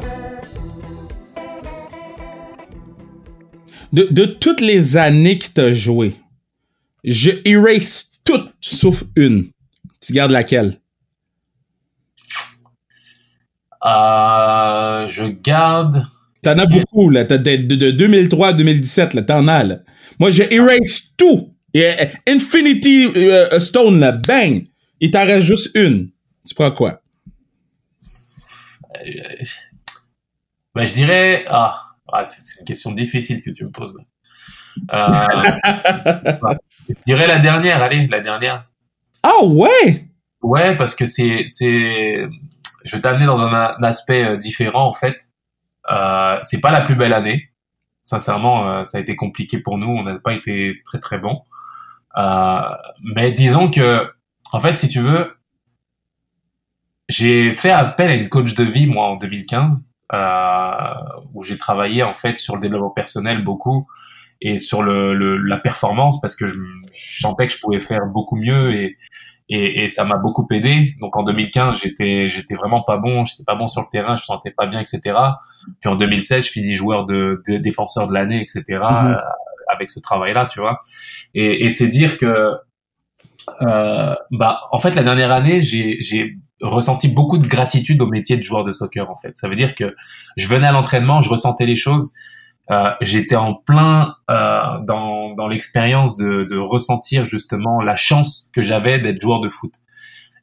[3.93, 6.15] De, de toutes les années que tu as joué,
[7.04, 9.49] je erase toutes sauf une.
[10.01, 10.80] Tu gardes laquelle?
[13.86, 16.06] Euh, je garde.
[16.43, 17.23] T'en as beaucoup, là.
[17.23, 19.21] de, de, 2003 à 2017, là.
[19.23, 19.80] T'en as, là.
[20.19, 21.54] Moi, je erase tout.
[22.27, 24.12] Infinity euh, Stone, là.
[24.12, 24.65] Bang!
[24.99, 26.11] Il t'en reste juste une.
[26.45, 27.01] Tu prends quoi?
[28.95, 29.43] Euh,
[30.73, 31.45] ben, je dirais.
[31.47, 33.97] Ah, ah c'est une question difficile que tu me poses.
[34.93, 35.08] Euh,
[36.89, 38.65] je dirais la dernière, allez, la dernière.
[39.23, 40.08] Ah ouais?
[40.41, 41.45] Ouais, parce que c'est.
[42.84, 45.17] Je vais t'amener dans un, aspect différent, en fait.
[45.91, 47.51] Euh, c'est pas la plus belle année.
[48.01, 49.89] Sincèrement, ça a été compliqué pour nous.
[49.89, 51.43] On n'a pas été très très bon.
[53.15, 54.12] mais disons que,
[54.51, 55.38] en fait, si tu veux,
[57.12, 59.82] j'ai fait appel à une coach de vie, moi, en 2015,
[60.13, 60.93] euh,
[61.34, 63.88] où j'ai travaillé, en fait, sur le développement personnel beaucoup
[64.41, 68.08] et sur le, le la performance parce que je, je, sentais que je pouvais faire
[68.08, 68.97] beaucoup mieux et,
[69.50, 70.95] et, et ça m'a beaucoup aidé.
[71.00, 74.24] Donc en 2015, j'étais j'étais vraiment pas bon, j'étais pas bon sur le terrain, je
[74.24, 75.15] sentais pas bien, etc.
[75.80, 78.63] Puis en 2016, je finis joueur de, de défenseur de l'année, etc.
[78.69, 79.13] Mm-hmm.
[79.13, 79.19] Euh,
[79.67, 80.82] avec ce travail-là, tu vois.
[81.36, 82.56] Et, et c'est dire que
[83.62, 88.43] euh, bah en fait la dernière année, j'ai ressenti beaucoup de gratitude au métier de
[88.43, 89.38] joueur de soccer en fait.
[89.38, 89.95] Ça veut dire que
[90.38, 92.13] je venais à l'entraînement, je ressentais les choses,
[92.69, 98.62] euh, j'étais en plein euh, dans, dans l'expérience de, de ressentir justement la chance que
[98.62, 99.74] j'avais d'être joueur de foot.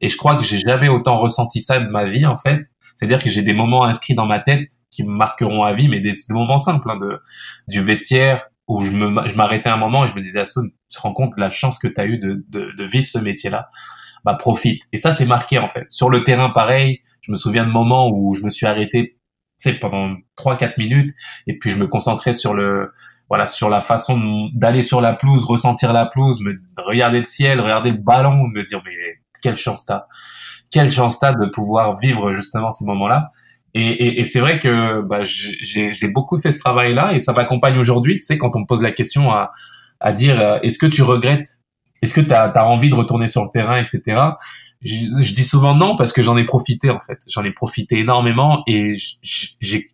[0.01, 2.63] Et je crois que j'ai jamais autant ressenti ça de ma vie en fait.
[2.95, 6.01] C'est-à-dire que j'ai des moments inscrits dans ma tête qui me marqueront à vie, mais
[6.01, 7.21] des, moments simples hein, de
[7.69, 10.61] du vestiaire où je me je m'arrêtais un moment et je me disais à tu
[10.91, 13.19] te rends compte de la chance que tu as eu de, de, de vivre ce
[13.19, 13.71] métier-là?
[14.29, 14.83] Bah, profite.
[14.93, 15.89] Et ça, c'est marqué en fait.
[15.89, 17.01] Sur le terrain, pareil.
[17.23, 19.17] Je me souviens de moments où je me suis arrêté,
[19.57, 21.11] sais, pendant 3-4 minutes,
[21.47, 22.93] et puis je me concentrais sur le,
[23.31, 27.59] voilà, sur la façon d'aller sur la pelouse, ressentir la pelouse, me regarder le ciel,
[27.59, 28.93] regarder le ballon, me dire mais
[29.43, 30.05] quelle chance t'as,
[30.71, 33.31] quelle chance t'as de pouvoir vivre justement ces moments-là.
[33.73, 37.79] Et, et, et c'est vrai que bah, j'ai beaucoup fait ce travail-là et ça m'accompagne
[37.79, 38.17] aujourd'hui.
[38.17, 39.53] Tu sais, quand on me pose la question à,
[40.01, 41.59] à dire euh, est-ce que tu regrettes
[42.03, 44.21] est-ce que tu as, envie de retourner sur le terrain, etc.
[44.83, 47.19] Je, je dis souvent non parce que j'en ai profité en fait.
[47.29, 48.95] J'en ai profité énormément et
[49.61, 49.87] j'ai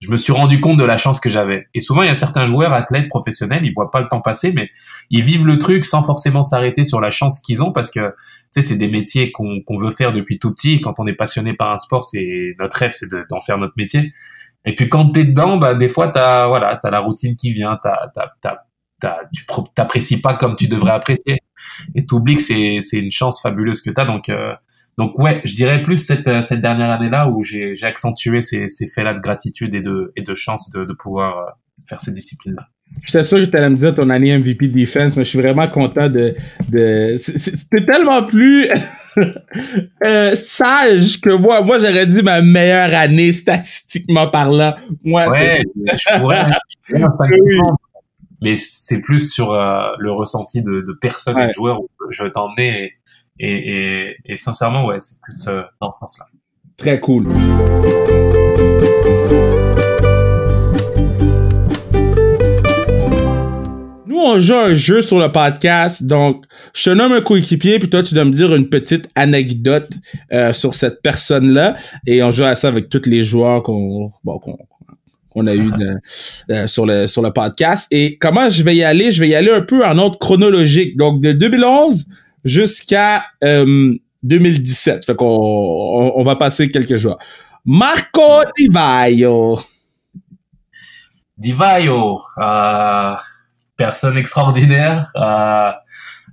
[0.00, 1.68] je me suis rendu compte de la chance que j'avais.
[1.74, 4.52] Et souvent, il y a certains joueurs, athlètes, professionnels, ils voient pas le temps passer,
[4.52, 4.68] mais
[5.10, 8.14] ils vivent le truc sans forcément s'arrêter sur la chance qu'ils ont parce que, tu
[8.50, 10.80] sais, c'est des métiers qu'on veut faire depuis tout petit.
[10.80, 14.12] Quand on est passionné par un sport, c'est notre rêve, c'est d'en faire notre métier.
[14.66, 17.78] Et puis quand t'es dedans, bah des fois t'as voilà, t'as la routine qui vient,
[17.80, 18.08] t'as
[18.42, 18.56] t'as
[19.32, 21.38] tu t'apprécies pas comme tu devrais apprécier
[21.94, 24.54] et t'oublies que c'est c'est une chance fabuleuse que tu as donc euh,
[24.98, 28.40] donc ouais je dirais plus cette euh, cette dernière année là où j'ai j'ai accentué
[28.40, 31.50] ces ces faits là de gratitude et de et de chance de de pouvoir euh,
[31.86, 32.68] faire ces disciplines là
[33.04, 35.68] J'étais sûr que tu allais me dire ton année MVP Defense, mais je suis vraiment
[35.68, 36.34] content de...
[36.68, 37.18] de...
[37.20, 38.68] C'était tellement plus
[40.04, 41.62] euh, sage que moi.
[41.62, 44.76] Moi, j'aurais dit ma meilleure année statistiquement parlant.
[45.04, 46.46] Moi, ouais, je pourrais.
[48.42, 52.22] mais c'est plus sur euh, le ressenti de, de personnes et de joueurs où je
[52.22, 52.92] vais t'emmener
[53.38, 56.26] et, et, et, sincèrement ouais c'est plus euh, dans ce sens-là.
[56.76, 57.28] Très cool.
[64.06, 66.02] Nous, on joue un jeu sur le podcast.
[66.02, 69.90] Donc, je te nomme un coéquipier, puis toi, tu dois me dire une petite anecdote
[70.32, 71.76] euh, sur cette personne-là.
[72.06, 74.58] Et on joue à ça avec tous les joueurs qu'on bon, qu'on
[75.36, 75.70] on a eu
[76.50, 77.86] euh, sur le sur le podcast.
[77.92, 79.12] Et comment je vais y aller?
[79.12, 80.96] Je vais y aller un peu en ordre chronologique.
[80.96, 82.06] Donc de 2011
[82.44, 84.02] jusqu'à 2018.
[84.26, 85.04] 2017.
[85.04, 87.18] Fait qu'on on, va passer quelques joueurs.
[87.64, 88.68] Marco Di
[91.52, 92.20] Vaio.
[92.38, 93.14] Euh,
[93.76, 95.70] personne extraordinaire, euh,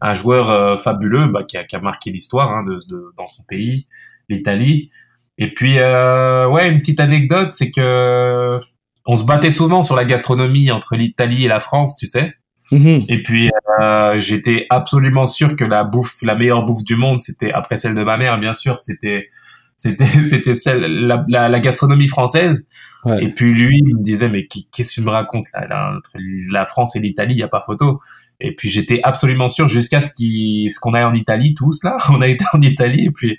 [0.02, 3.28] un joueur euh, fabuleux bah, qui, a, qui, a, marqué l'histoire hein, de, de, dans
[3.28, 3.88] son pays,
[4.30, 4.92] l'Italie.
[5.38, 8.60] Et puis, euh, ouais, une petite anecdote, c'est que
[9.06, 12.34] on se battait souvent sur la gastronomie entre l'Italie et la France, tu sais.
[12.72, 13.00] Mhm.
[13.10, 13.52] Et puis
[13.82, 17.94] euh, j'étais absolument sûr que la bouffe, la meilleure bouffe du monde, c'était après celle
[17.94, 19.30] de ma mère, bien sûr, c'était
[19.78, 22.66] c'était c'était celle la, la, la, gastronomie française.
[23.06, 23.26] Ouais.
[23.26, 26.12] Et puis lui, il me disait mais qu'est-ce que tu me racontes là, entre
[26.52, 28.00] la France et l'Italie, il y a pas photo.
[28.40, 31.98] Et puis j'étais absolument sûr jusqu'à ce qu'on ce qu'on aille en Italie tous là.
[32.10, 33.38] On a été en Italie et puis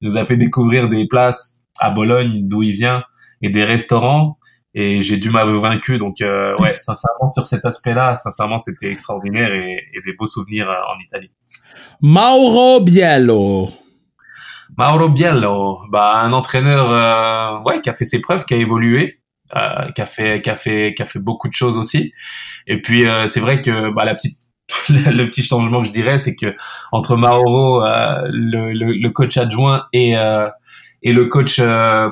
[0.00, 3.04] il nous a fait découvrir des places à Bologne d'où il vient
[3.40, 4.38] et des restaurants
[4.74, 5.98] et j'ai dû m'avoir vaincu.
[5.98, 10.68] Donc euh, ouais, sincèrement sur cet aspect-là, sincèrement c'était extraordinaire et, et, des beaux souvenirs
[10.68, 11.30] euh, en Italie.
[12.00, 13.68] Mauro Biello.
[14.76, 19.20] Mauro Biello, bah un entraîneur euh, ouais qui a fait ses preuves, qui a évolué,
[19.56, 22.12] euh, qui a fait qui a fait qui a fait beaucoup de choses aussi.
[22.66, 24.38] Et puis euh, c'est vrai que bah la petite
[24.88, 26.56] le petit changement que je dirais, c'est que
[26.90, 30.14] entre Mauro, euh, le, le, le, coach adjoint et
[31.02, 31.60] et le coach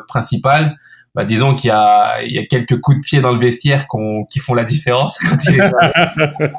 [0.07, 0.77] principal,
[1.15, 3.87] bah, disons qu'il y a, il y a quelques coups de pied dans le vestiaire
[4.31, 6.51] qui font la différence quand il est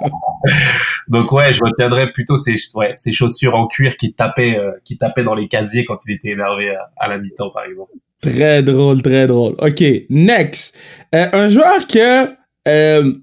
[1.07, 4.97] Donc ouais, je retiendrai plutôt ces, ouais, ces chaussures en cuir qui tapaient, euh, qui
[4.97, 7.91] tapaient dans les casiers quand il était énervé à, la mi-temps, par exemple.
[8.21, 9.55] Très drôle, très drôle.
[9.57, 10.77] OK, next.
[11.15, 12.29] Euh, un joueur que...
[12.67, 13.13] Euh,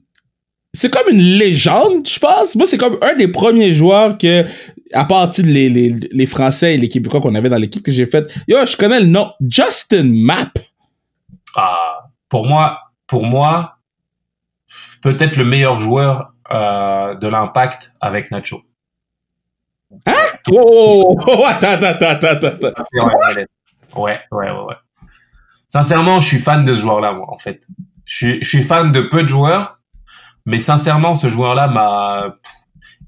[0.72, 2.54] c'est comme une légende, je pense.
[2.54, 4.44] Moi, c'est comme un des premiers joueurs que,
[4.92, 8.06] à partir les, les, les Français et les Québécois qu'on avait dans l'équipe que j'ai
[8.06, 10.58] faite, yo, je connais le nom Justin Mapp.
[11.56, 13.78] Ah, pour moi, pour moi,
[15.02, 18.62] peut-être le meilleur joueur euh, de l'impact avec Nacho.
[20.06, 20.12] Hein?
[20.52, 22.84] Oh, oh, oh, attends, attends, attends, attends.
[23.96, 24.74] Ouais, ouais, ouais, ouais.
[25.66, 27.66] Sincèrement, je suis fan de ce joueur-là, moi, en fait.
[28.04, 29.78] Je suis, je suis fan de peu de joueurs,
[30.46, 32.34] mais sincèrement, ce joueur-là m'a,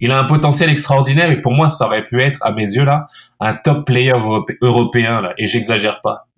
[0.00, 2.84] il a un potentiel extraordinaire et pour moi, ça aurait pu être, à mes yeux,
[2.84, 3.06] là,
[3.40, 4.14] un top player
[4.60, 6.28] européen, là, et j'exagère pas.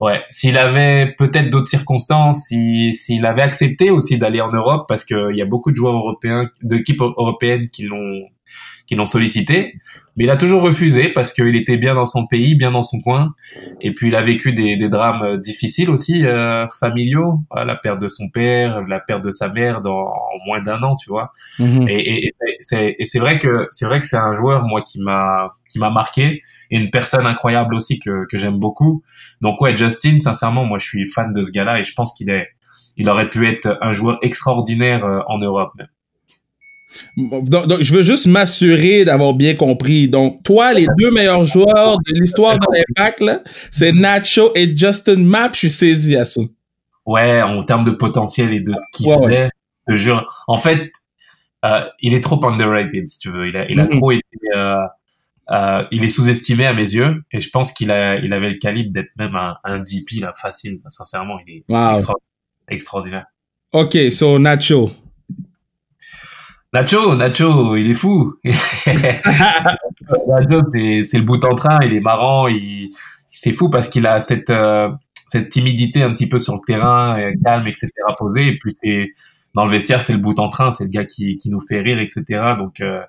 [0.00, 5.04] Ouais, s'il avait peut-être d'autres circonstances, s'il s'il avait accepté aussi d'aller en Europe, parce
[5.04, 8.22] qu'il y a beaucoup de joueurs européens, d'équipes européennes qui l'ont
[8.86, 9.74] qui l'ont sollicité,
[10.16, 13.00] mais il a toujours refusé parce qu'il était bien dans son pays, bien dans son
[13.02, 13.34] coin,
[13.80, 18.08] et puis il a vécu des, des drames difficiles aussi euh, familiaux, la perte de
[18.08, 21.32] son père, la perte de sa mère dans en moins d'un an, tu vois.
[21.58, 21.88] Mm-hmm.
[21.88, 22.30] Et, et,
[22.60, 25.78] c'est et c'est vrai que c'est vrai que c'est un joueur moi qui m'a qui
[25.78, 29.02] m'a marqué et une personne incroyable aussi que, que j'aime beaucoup.
[29.40, 32.30] Donc ouais, Justin, sincèrement, moi je suis fan de ce gars-là et je pense qu'il
[32.30, 32.48] est,
[32.96, 35.88] il aurait pu être un joueur extraordinaire euh, en Europe même.
[37.16, 40.08] Donc, donc, je veux juste m'assurer d'avoir bien compris.
[40.08, 43.24] Donc, toi, les deux meilleurs joueurs de l'histoire de l'Impact,
[43.70, 45.54] c'est Nacho et Justin Mapp.
[45.54, 46.40] Je suis saisi à ça.
[47.06, 49.50] Ouais, en termes de potentiel et de ce qu'il ouais, faisait, ouais.
[49.88, 50.44] je jure.
[50.48, 50.90] En fait,
[51.64, 53.48] euh, il est trop underrated, si tu veux.
[53.48, 53.98] Il a, il a mm -hmm.
[53.98, 54.74] trop été, euh,
[55.50, 58.58] euh, il est sous-estimé à mes yeux et je pense qu'il a, il avait le
[58.58, 60.80] calibre d'être même un, un DP là, facile.
[60.88, 61.96] Sincèrement, il est wow.
[61.96, 62.14] extra
[62.68, 63.26] extraordinaire.
[63.72, 64.92] Ok, so Nacho.
[66.72, 68.34] Nacho, Nacho, il est fou.
[68.44, 68.52] Nacho,
[70.72, 72.90] c'est, c'est le bout en train, il est marrant, il,
[73.28, 74.88] c'est fou parce qu'il a cette, euh,
[75.26, 77.88] cette timidité un petit peu sur le terrain, calme, etc.,
[78.18, 78.48] posé.
[78.48, 79.10] Et puis c'est,
[79.54, 81.80] dans le vestiaire, c'est le bout en train, c'est le gars qui, qui nous fait
[81.80, 82.54] rire, etc.
[82.56, 83.00] Donc, euh,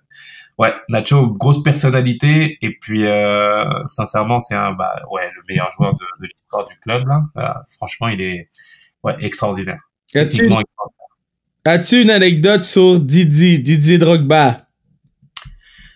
[0.57, 5.93] ouais, Nacho, grosse personnalité et puis euh, sincèrement, c'est un bah ouais le meilleur joueur
[5.93, 7.23] de, de l'histoire du club là.
[7.37, 8.49] Euh, franchement, il est
[9.03, 9.79] ouais extraordinaire.
[10.13, 10.57] As-tu une...
[11.63, 14.65] As une anecdote sur Didier, Didier Drogba?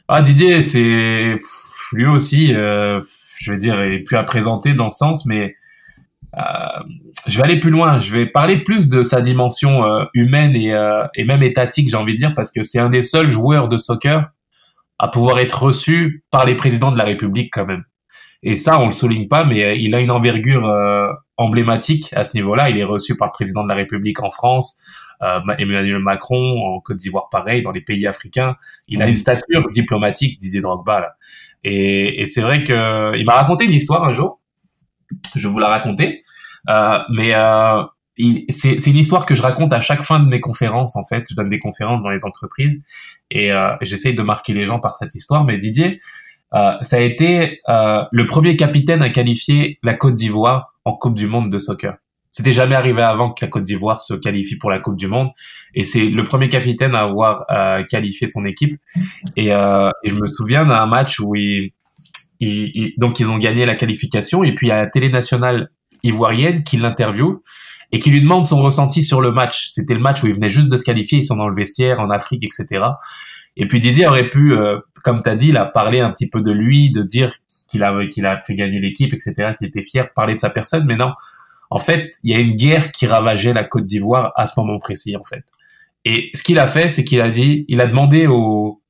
[0.07, 1.37] Ah Didier, c'est
[1.91, 3.01] lui aussi, euh,
[3.39, 5.55] je vais dire, il est plus à présenter dans ce sens, mais
[6.37, 6.39] euh,
[7.25, 7.99] je vais aller plus loin.
[7.99, 11.97] Je vais parler plus de sa dimension euh, humaine et, euh, et même étatique, j'ai
[11.97, 14.29] envie de dire, parce que c'est un des seuls joueurs de soccer
[14.97, 17.83] à pouvoir être reçu par les présidents de la République quand même.
[18.43, 22.23] Et ça, on le souligne pas, mais euh, il a une envergure euh, emblématique à
[22.23, 22.69] ce niveau-là.
[22.69, 24.81] Il est reçu par le président de la République en France,
[25.21, 28.55] euh, Emmanuel Macron en Côte d'Ivoire, pareil, dans les pays africains.
[28.87, 30.99] Il a une stature diplomatique, Didier Drogba.
[30.99, 31.15] Là.
[31.63, 34.39] Et, et c'est vrai que il m'a raconté une histoire un jour.
[35.35, 36.21] Je vais vous la raconter.
[36.69, 37.83] Euh, mais euh,
[38.49, 41.25] c'est une histoire que je raconte à chaque fin de mes conférences en fait.
[41.29, 42.81] Je donne des conférences dans les entreprises
[43.31, 45.43] et euh, j'essaye de marquer les gens par cette histoire.
[45.43, 45.99] Mais Didier,
[46.53, 51.15] euh, ça a été euh, le premier capitaine à qualifier la Côte d'Ivoire en Coupe
[51.15, 51.95] du Monde de soccer.
[52.29, 55.29] C'était jamais arrivé avant que la Côte d'Ivoire se qualifie pour la Coupe du Monde
[55.73, 58.77] et c'est le premier capitaine à avoir euh, qualifié son équipe.
[59.37, 61.33] Et, euh, et je me souviens d'un match où
[62.97, 65.69] donc ils ont gagné la qualification et puis a la télé nationale
[66.03, 67.41] ivoirienne qui l'interviewe
[67.95, 69.69] et qui lui demande son ressenti sur le match.
[69.69, 72.01] C'était le match où il venait juste de se qualifier, ils sont dans le vestiaire
[72.01, 72.83] en Afrique, etc.
[73.55, 76.41] Et puis Didier aurait pu, euh, comme tu as dit, a parler un petit peu
[76.41, 77.31] de lui, de dire
[77.69, 80.83] qu'il a, qu'il a fait gagner l'équipe, etc., qu'il était fier, parler de sa personne,
[80.85, 81.13] mais non.
[81.69, 84.77] En fait, il y a une guerre qui ravageait la Côte d'Ivoire à ce moment
[84.77, 85.45] précis, en fait.
[86.03, 88.81] Et ce qu'il a fait, c'est qu'il a dit, il a demandé au,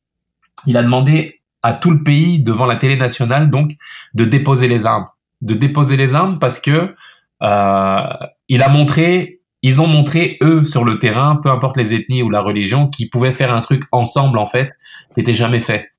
[0.66, 3.74] il a demandé à tout le pays devant la télé nationale, donc,
[4.16, 5.06] de déposer les armes,
[5.41, 6.95] de déposer les armes parce que
[7.43, 8.08] euh,
[8.50, 12.30] il a montré, ils ont montré eux sur le terrain, peu importe les ethnies ou
[12.30, 14.72] la religion, qu'ils pouvaient faire un truc ensemble en fait,
[15.14, 15.89] qui n'était jamais fait.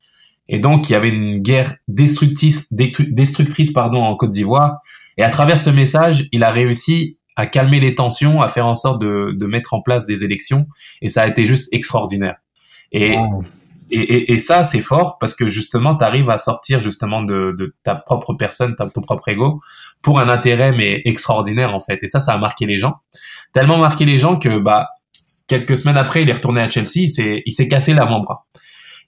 [0.48, 4.78] Et donc il y avait une guerre destructrice, destructrice pardon en Côte d'Ivoire.
[5.18, 8.74] Et à travers ce message, il a réussi à calmer les tensions, à faire en
[8.74, 10.66] sorte de, de mettre en place des élections.
[11.02, 12.36] Et ça a été juste extraordinaire.
[12.92, 13.16] Et
[13.90, 17.54] et, et, et, ça, c'est fort parce que justement, tu arrives à sortir justement de,
[17.56, 19.60] de ta propre personne, ta, ton propre ego,
[20.06, 21.98] pour un intérêt mais extraordinaire en fait.
[22.02, 22.94] Et ça, ça a marqué les gens,
[23.52, 24.88] tellement marqué les gens que bah
[25.48, 28.46] quelques semaines après, il est retourné à Chelsea, il s'est il s'est cassé l'avant-bras.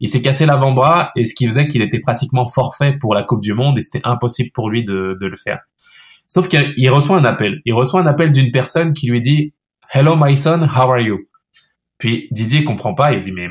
[0.01, 3.42] Il s'est cassé l'avant-bras et ce qui faisait qu'il était pratiquement forfait pour la Coupe
[3.42, 5.61] du Monde et c'était impossible pour lui de, le faire.
[6.26, 7.61] Sauf qu'il reçoit un appel.
[7.64, 9.55] Il reçoit un appel d'une personne qui lui dit
[9.92, 11.18] Hello my son, how are you?
[11.99, 13.49] Puis Didier comprend pas, il dit mais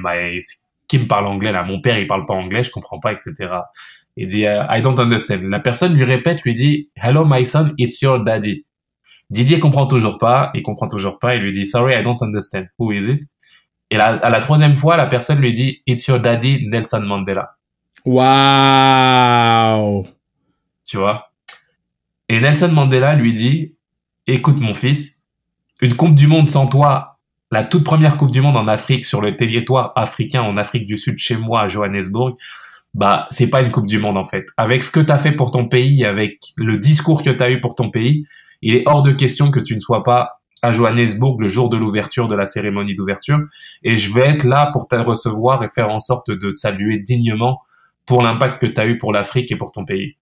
[0.90, 3.32] qui me parle anglais là Mon père il parle pas anglais, je comprends pas, etc.
[4.18, 5.42] Il dit euh, I don't understand.
[5.44, 8.66] La personne lui répète, lui dit Hello my son, it's your daddy.
[9.30, 12.66] Didier comprend toujours pas, il comprend toujours pas, il lui dit Sorry, I don't understand.
[12.80, 13.24] Who is it?
[13.92, 17.56] Et à la troisième fois, la personne lui dit It's your daddy, Nelson Mandela.
[18.06, 20.08] Wow.
[20.86, 21.32] Tu vois?
[22.28, 23.76] Et Nelson Mandela lui dit
[24.26, 25.22] Écoute mon fils,
[25.80, 27.20] une coupe du monde sans toi,
[27.52, 30.98] la toute première Coupe du Monde en Afrique sur le territoire africain en Afrique du
[30.98, 32.36] Sud chez moi à Johannesburg,
[32.94, 34.46] bah c'est pas une Coupe du Monde en fait.
[34.58, 37.52] Avec ce que tu as fait pour ton pays, avec le discours que tu as
[37.52, 38.26] eu pour ton pays,
[38.62, 41.78] il est hors de question que tu ne sois pas à Johannesburg le jour de
[41.78, 43.40] l'ouverture de la cérémonie d'ouverture
[43.84, 46.98] et je vais être là pour te recevoir et faire en sorte de te saluer
[46.98, 47.62] dignement
[48.08, 50.16] pour l'impact que tu as eu pour l'Afrique et pour ton pays.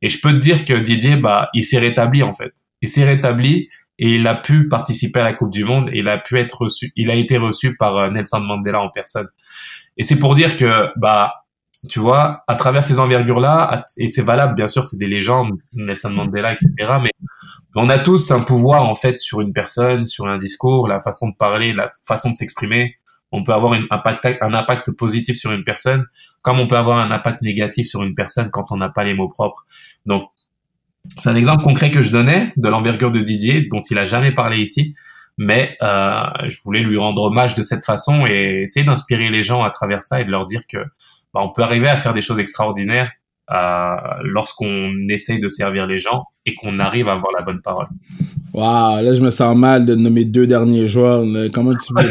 [0.00, 2.52] Et je peux te dire que Didier bah il s'est rétabli en fait.
[2.80, 3.68] Il s'est rétabli
[3.98, 6.62] et il a pu participer à la Coupe du Monde et il a pu être
[6.62, 9.28] reçu, il a été reçu par euh, Nelson Mandela en personne.
[9.96, 11.41] Et c'est pour dire que, bah,
[11.88, 16.10] tu vois, à travers ces envergures-là, et c'est valable, bien sûr, c'est des légendes, Nelson
[16.10, 16.70] Mandela, etc.,
[17.02, 17.10] mais
[17.74, 21.30] on a tous un pouvoir, en fait, sur une personne, sur un discours, la façon
[21.30, 22.96] de parler, la façon de s'exprimer.
[23.32, 26.04] On peut avoir un impact, positif sur une personne,
[26.42, 29.14] comme on peut avoir un impact négatif sur une personne quand on n'a pas les
[29.14, 29.64] mots propres.
[30.06, 30.24] Donc,
[31.08, 34.32] c'est un exemple concret que je donnais de l'envergure de Didier, dont il a jamais
[34.32, 34.94] parlé ici,
[35.38, 39.62] mais euh, je voulais lui rendre hommage de cette façon et essayer d'inspirer les gens
[39.62, 40.78] à travers ça et de leur dire que
[41.34, 43.10] bah, on peut arriver à faire des choses extraordinaires
[43.50, 47.86] euh, lorsqu'on essaye de servir les gens et qu'on arrive à avoir la bonne parole.
[48.54, 51.24] Waouh, là je me sens mal de nommer deux derniers joueurs.
[51.52, 52.10] Comment tu veux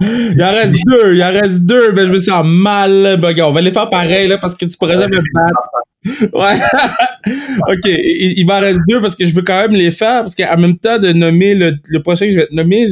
[0.00, 3.18] Il en reste deux, il en reste deux, mais je me sens mal.
[3.20, 6.32] Ben, on va les faire pareil là parce que tu pourrais jamais battre.
[6.32, 6.58] Ouais.
[7.68, 10.34] ok, il, il m'en reste deux parce que je veux quand même les faire parce
[10.34, 12.86] qu'en même temps de nommer le, le prochain que je vais te nommer,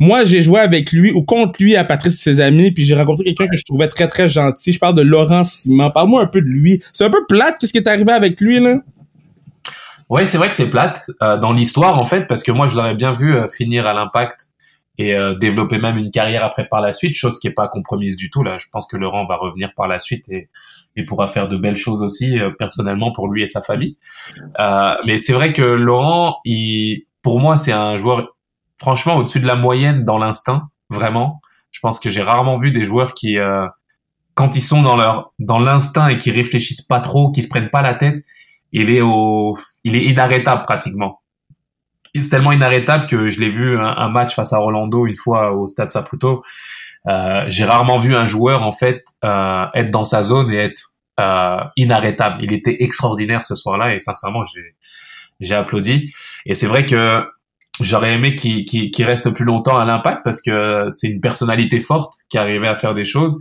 [0.00, 2.96] moi j'ai joué avec lui ou contre lui à Patrice et ses amis puis j'ai
[2.96, 4.72] rencontré quelqu'un que je trouvais très très gentil.
[4.72, 5.90] Je parle de Laurent Simon.
[5.90, 6.82] Parle-moi un peu de lui.
[6.92, 8.78] C'est un peu plate qu'est-ce qui est arrivé avec lui là?
[10.08, 12.74] Ouais, c'est vrai que c'est plate euh, dans l'histoire en fait parce que moi je
[12.74, 14.48] l'aurais bien vu euh, finir à l'impact
[14.98, 18.16] et euh, développer même une carrière après par la suite, chose qui est pas compromise
[18.16, 18.58] du tout là.
[18.58, 20.48] Je pense que Laurent va revenir par la suite et,
[20.96, 23.96] et pourra faire de belles choses aussi euh, personnellement pour lui et sa famille.
[24.58, 28.36] Euh, mais c'est vrai que Laurent, il, pour moi, c'est un joueur
[28.80, 31.40] franchement au-dessus de la moyenne dans l'instinct, vraiment.
[31.70, 33.66] Je pense que j'ai rarement vu des joueurs qui, euh,
[34.34, 37.70] quand ils sont dans leur dans l'instinct et qui réfléchissent pas trop, qui se prennent
[37.70, 38.24] pas la tête,
[38.72, 41.20] il est au, il est inarrêtable pratiquement
[42.14, 45.66] c'est tellement inarrêtable que je l'ai vu un, match face à Rolando une fois au
[45.66, 46.42] Stade Saputo.
[47.06, 50.94] Euh, j'ai rarement vu un joueur en fait euh, être dans sa zone et être
[51.20, 52.42] euh, inarrêtable.
[52.42, 54.74] Il était extraordinaire ce soir-là et sincèrement j'ai
[55.38, 56.12] j'ai applaudi.
[56.44, 57.24] Et c'est vrai que
[57.84, 62.14] j'aurais aimé qu'il qu'il reste plus longtemps à l'impact parce que c'est une personnalité forte
[62.28, 63.38] qui arrivait à faire des choses.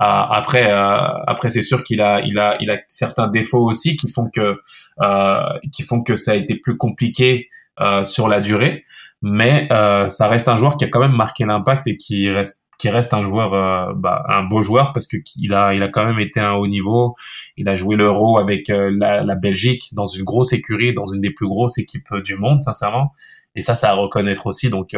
[0.00, 3.94] Euh, après, euh, après c'est sûr qu'il a, il a, il a certains défauts aussi
[3.96, 4.58] qui font que,
[5.00, 8.84] euh, qui font que ça a été plus compliqué euh, sur la durée,
[9.20, 12.66] mais euh, ça reste un joueur qui a quand même marqué l'impact et qui reste
[12.78, 16.04] qui reste un joueur bah, un beau joueur parce que il a il a quand
[16.04, 17.14] même été un haut niveau.
[17.56, 21.30] Il a joué l'euro avec la, la, Belgique dans une grosse écurie dans une des
[21.30, 23.12] plus grosses équipes du monde sincèrement
[23.54, 24.94] et ça ça à reconnaître aussi donc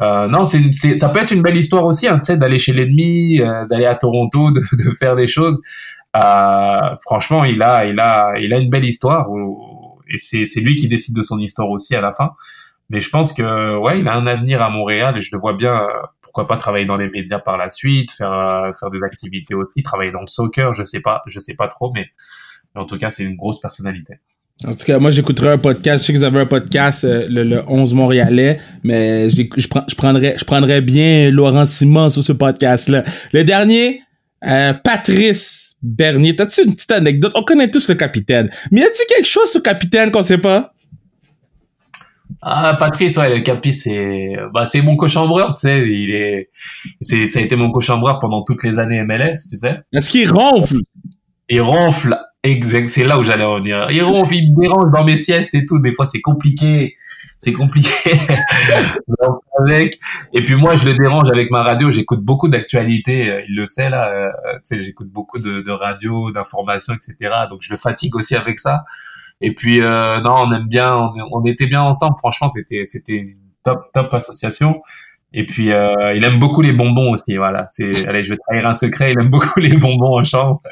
[0.00, 3.84] euh, non, c'est, ça peut être une belle histoire aussi, hein, d'aller chez l'ennemi, d'aller
[3.84, 5.60] à Toronto, de, de, faire des choses.
[6.16, 9.26] Euh, franchement, il a, il a, il a une belle histoire
[10.08, 12.30] et c'est, c'est lui qui décide de son histoire aussi à la fin.
[12.88, 15.52] Mais je pense que ouais, il a un avenir à Montréal et je le vois
[15.52, 15.86] bien.
[16.22, 20.12] pourquoi pas travailler dans les médias par la suite, faire faire des activités aussi, travailler
[20.12, 22.06] dans le soccer, je sais pas, je sais pas trop, mais,
[22.74, 24.14] en tout cas, c'est une grosse personnalité.
[24.66, 26.02] En tout cas, moi, j'écouterai un podcast.
[26.02, 30.34] Je sais que vous avez un podcast, euh, le, 11 Montréalais, mais je, je, prendrais,
[30.36, 33.04] je prendrais bien Laurent Simon sur ce podcast-là.
[33.32, 34.02] Le dernier,
[34.46, 36.36] euh, Patrice Bernier.
[36.36, 37.32] T'as-tu une petite anecdote?
[37.34, 38.50] On connaît tous le capitaine.
[38.70, 40.74] Mais y a-t-il quelque chose sur le capitaine qu'on sait pas?
[42.42, 46.48] Ah, Patrice, ouais, le capi, c'est, bah, c'est mon cochambreur, tu sais, il est,
[47.00, 49.80] c'est, ça a été mon cochambreur pendant toutes les années MLS, tu sais.
[49.92, 50.78] Est-ce qu'il ronfle?
[51.50, 53.90] Il ronfle, exact, c'est là où j'allais revenir.
[53.90, 56.94] Il ronfle, il me dérange dans mes siestes et tout, des fois c'est compliqué,
[57.38, 57.90] c'est compliqué.
[60.32, 63.66] et puis moi, je le dérange avec ma radio, j'écoute beaucoup d'actualités, euh, il le
[63.66, 64.30] sait, là, euh,
[64.62, 67.16] sais, j'écoute beaucoup de, radio, d'informations, etc.,
[67.48, 68.84] donc je le fatigue aussi avec ça.
[69.40, 72.16] Et puis euh, non, on aime bien, on, on, était bien ensemble.
[72.18, 74.82] Franchement, c'était c'était une top top association.
[75.32, 77.36] Et puis euh, il aime beaucoup les bonbons aussi.
[77.36, 79.12] Voilà, c'est allez, je vais trahir un secret.
[79.12, 80.62] Il aime beaucoup les bonbons en chambre.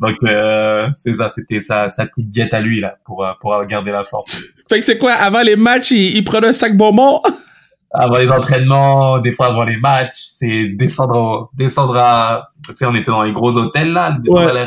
[0.00, 3.64] Donc euh, c'est ça, c'était sa sa petite diète à lui là pour euh, pour
[3.66, 4.24] garder la forme.
[4.68, 7.20] Fait que c'est quoi avant les matchs, il, il prenait un sac bonbons?
[7.92, 12.94] Avant les entraînements, des fois avant les matchs, c'est descendre descendre à, tu sais, on
[12.94, 14.66] était dans les gros hôtels là, descendre à la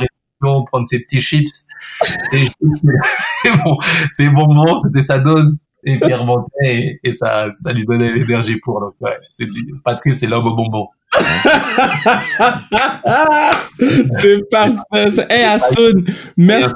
[0.70, 1.68] prendre ses petits chips.
[2.30, 3.78] C'est bon,
[4.12, 5.58] c'est bonbon, c'était sa dose.
[5.86, 8.80] Et puis il et, ça, ça lui donnait l'énergie pour.
[8.80, 9.18] Donc, ouais,
[9.84, 10.88] Patrice, c'est l'homme au bonbon.
[14.20, 15.26] c'est parfait.
[15.30, 16.06] Hey, Asun,
[16.38, 16.74] merci.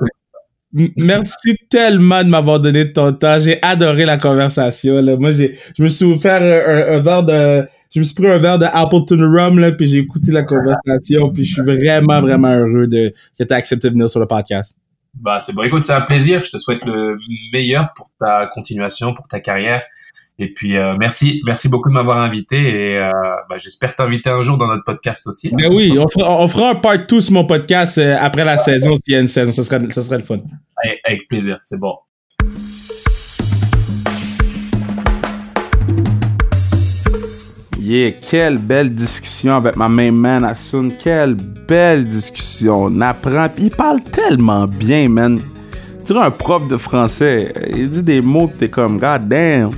[1.70, 3.40] Tellement de m'avoir donné ton temps.
[3.40, 5.02] J'ai adoré la conversation.
[5.02, 5.16] Là.
[5.16, 8.60] Moi, j'ai, je me suis offert un, verre de, je me suis pris un verre
[8.60, 12.88] de Appleton Rum là, puis j'ai écouté la conversation, puis je suis vraiment vraiment heureux
[12.88, 14.78] de que tu accepté de venir sur le podcast.
[15.20, 15.64] Bah c'est bon.
[15.64, 16.44] Écoute, c'est un plaisir.
[16.44, 17.18] Je te souhaite le
[17.52, 19.84] meilleur pour ta continuation, pour ta carrière.
[20.40, 23.12] Et puis euh, merci, merci beaucoup de m'avoir invité et euh,
[23.50, 25.52] bah, j'espère t'inviter un jour dans notre podcast aussi.
[25.56, 28.58] Mais oui, on fera, on fera un part 2 sur mon podcast euh, après la
[28.58, 30.40] saison s'il y a une saison, ça serait, ça serait le fun.
[31.04, 31.96] Avec plaisir, c'est bon.
[37.90, 40.90] Yeah, quelle belle discussion avec ma main man Asun.
[41.00, 42.84] Quelle belle discussion.
[42.84, 43.48] On apprend.
[43.58, 45.40] il parle tellement bien, man.
[46.00, 47.54] Tu dirais un prof de français.
[47.74, 49.72] Il dit des mots que t'es comme, God damn.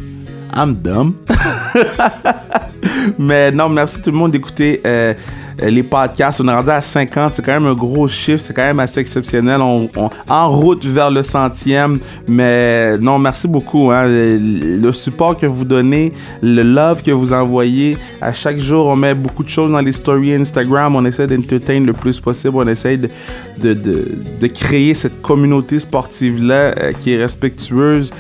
[0.56, 1.14] I'm dumb.
[3.20, 5.14] Mais non, merci tout le monde d'écouter euh,
[5.62, 6.42] les podcasts.
[6.42, 7.36] On est rendu à 50.
[7.36, 8.44] C'est quand même un gros chiffre.
[8.46, 9.62] C'est quand même assez exceptionnel.
[9.62, 9.90] On,
[10.28, 12.00] en route vers le centième.
[12.28, 13.92] Mais non, merci beaucoup.
[13.92, 14.06] Hein.
[14.08, 17.98] Le, support que vous donnez, le love que vous envoyez.
[18.22, 20.96] À chaque jour, on met beaucoup de choses dans les stories Instagram.
[20.96, 22.56] On essaie d'entertain le plus possible.
[22.56, 28.12] On essaie de, créer cette communauté sportive-là euh, qui est respectueuse,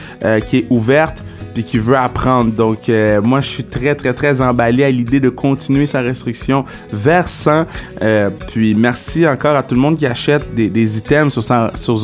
[0.45, 1.23] qui est ouverte
[1.63, 2.51] qui veut apprendre.
[2.51, 6.65] Donc, euh, moi, je suis très, très, très emballé à l'idée de continuer sa restriction
[6.91, 7.65] vers 100.
[8.01, 11.43] Euh, puis, merci encore à tout le monde qui achète des, des items sur,
[11.75, 11.97] sur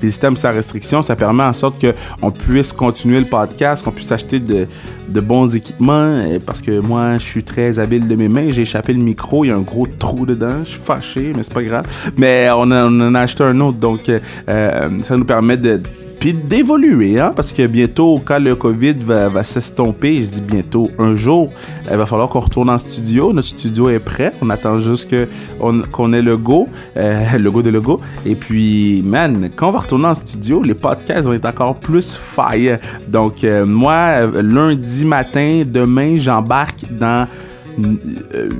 [0.00, 1.02] des items sans restriction.
[1.02, 4.66] Ça permet en sorte qu'on puisse continuer le podcast, qu'on puisse acheter de,
[5.08, 5.92] de bons équipements.
[5.92, 8.50] Euh, parce que moi, je suis très habile de mes mains.
[8.50, 10.64] J'ai échappé le micro, il y a un gros trou dedans.
[10.64, 11.86] Je suis fâché, mais c'est pas grave.
[12.16, 13.78] Mais on, on en a acheté un autre.
[13.78, 14.10] Donc,
[14.46, 15.80] ça nous permet de
[16.18, 21.14] puis d'évoluer, hein, parce que bientôt, quand le COVID va, s'estomper, je dis bientôt, un
[21.14, 21.52] jour,
[21.90, 23.32] il va falloir qu'on retourne en studio.
[23.32, 24.32] Notre studio est prêt.
[24.40, 25.14] On attend juste
[25.60, 28.00] qu'on ait le go, euh, le go de logo.
[28.24, 32.14] Et puis, man, quand on va retourner en studio, les podcasts vont être encore plus
[32.14, 32.78] fire.
[33.08, 37.26] Donc, euh, moi, lundi matin, demain, j'embarque dans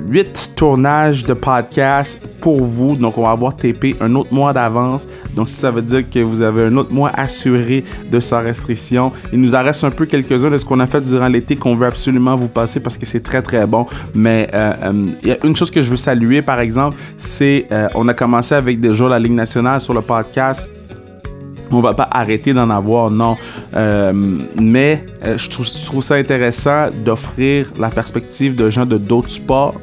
[0.09, 2.95] huit tournages de podcasts pour vous.
[2.95, 5.07] Donc, on va avoir TP un autre mois d'avance.
[5.35, 9.11] Donc, ça veut dire que vous avez un autre mois assuré de sa restriction.
[9.33, 11.75] Il nous en reste un peu quelques-uns de ce qu'on a fait durant l'été qu'on
[11.75, 13.87] veut absolument vous passer parce que c'est très, très bon.
[14.13, 17.87] Mais euh, euh, y a une chose que je veux saluer, par exemple, c'est euh,
[17.95, 20.69] on a commencé avec des jours la Ligue nationale sur le podcast
[21.71, 23.37] on va pas arrêter d'en avoir, non.
[23.75, 24.13] Euh,
[24.59, 29.31] mais euh, je, trouve, je trouve ça intéressant d'offrir la perspective de gens de d'autres
[29.31, 29.75] sports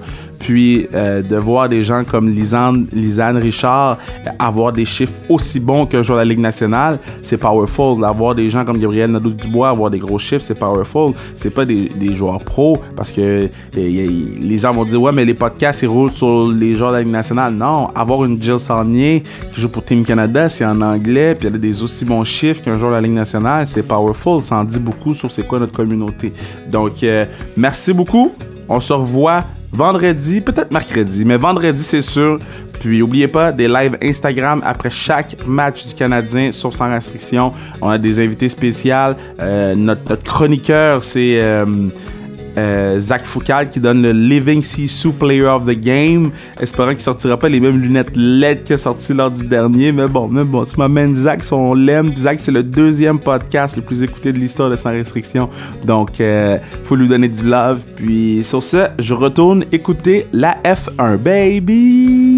[0.44, 3.96] puis euh, de voir des gens comme Lisanne, Lisanne Richard
[4.38, 7.98] avoir des chiffres aussi bons qu'un joueur de la Ligue nationale, c'est powerful.
[7.98, 11.12] D'avoir des gens comme Gabriel Nadeau-Dubois avoir des gros chiffres, c'est powerful.
[11.36, 15.82] C'est pas des, joueurs pros parce que les gens vont dire ouais mais les podcasts
[15.82, 17.54] ils roulent sur les joueurs de la Ligue nationale.
[17.54, 19.22] Non, avoir une Jill Sarnier
[19.54, 22.62] qui joue pour Team Canada, c'est en anglais, puis elle a des aussi bons chiffres
[22.62, 24.42] qu'un joueur de la Ligue nationale, c'est powerful.
[24.42, 26.34] Ça en dit beaucoup sur c'est quoi notre communauté.
[26.70, 27.24] Donc euh,
[27.56, 28.32] merci beaucoup.
[28.68, 32.38] On se revoit vendredi, peut-être mercredi, mais vendredi, c'est sûr,
[32.80, 37.52] Puis oubliez pas des lives Instagram après chaque match du Canadien sur sans restriction.
[37.80, 39.14] On a des invités spéciaux.
[39.40, 41.64] Euh, notre, notre, chroniqueur, c'est euh,
[42.56, 46.30] euh, Zach Foucal qui donne le Living Sisu Player of the Game.
[46.60, 49.92] Espérant qu'il sortira pas les mêmes lunettes LED a sorti lors du dernier.
[49.92, 52.14] Mais bon, mais bon, tu m'amènes Zach, on l'aime.
[52.16, 55.48] Zach, c'est le deuxième podcast le plus écouté de l'histoire de Sans Restriction.
[55.84, 57.84] Donc, euh, faut lui donner du love.
[57.96, 62.33] Puis sur ce, je retourne écouter la F1, baby!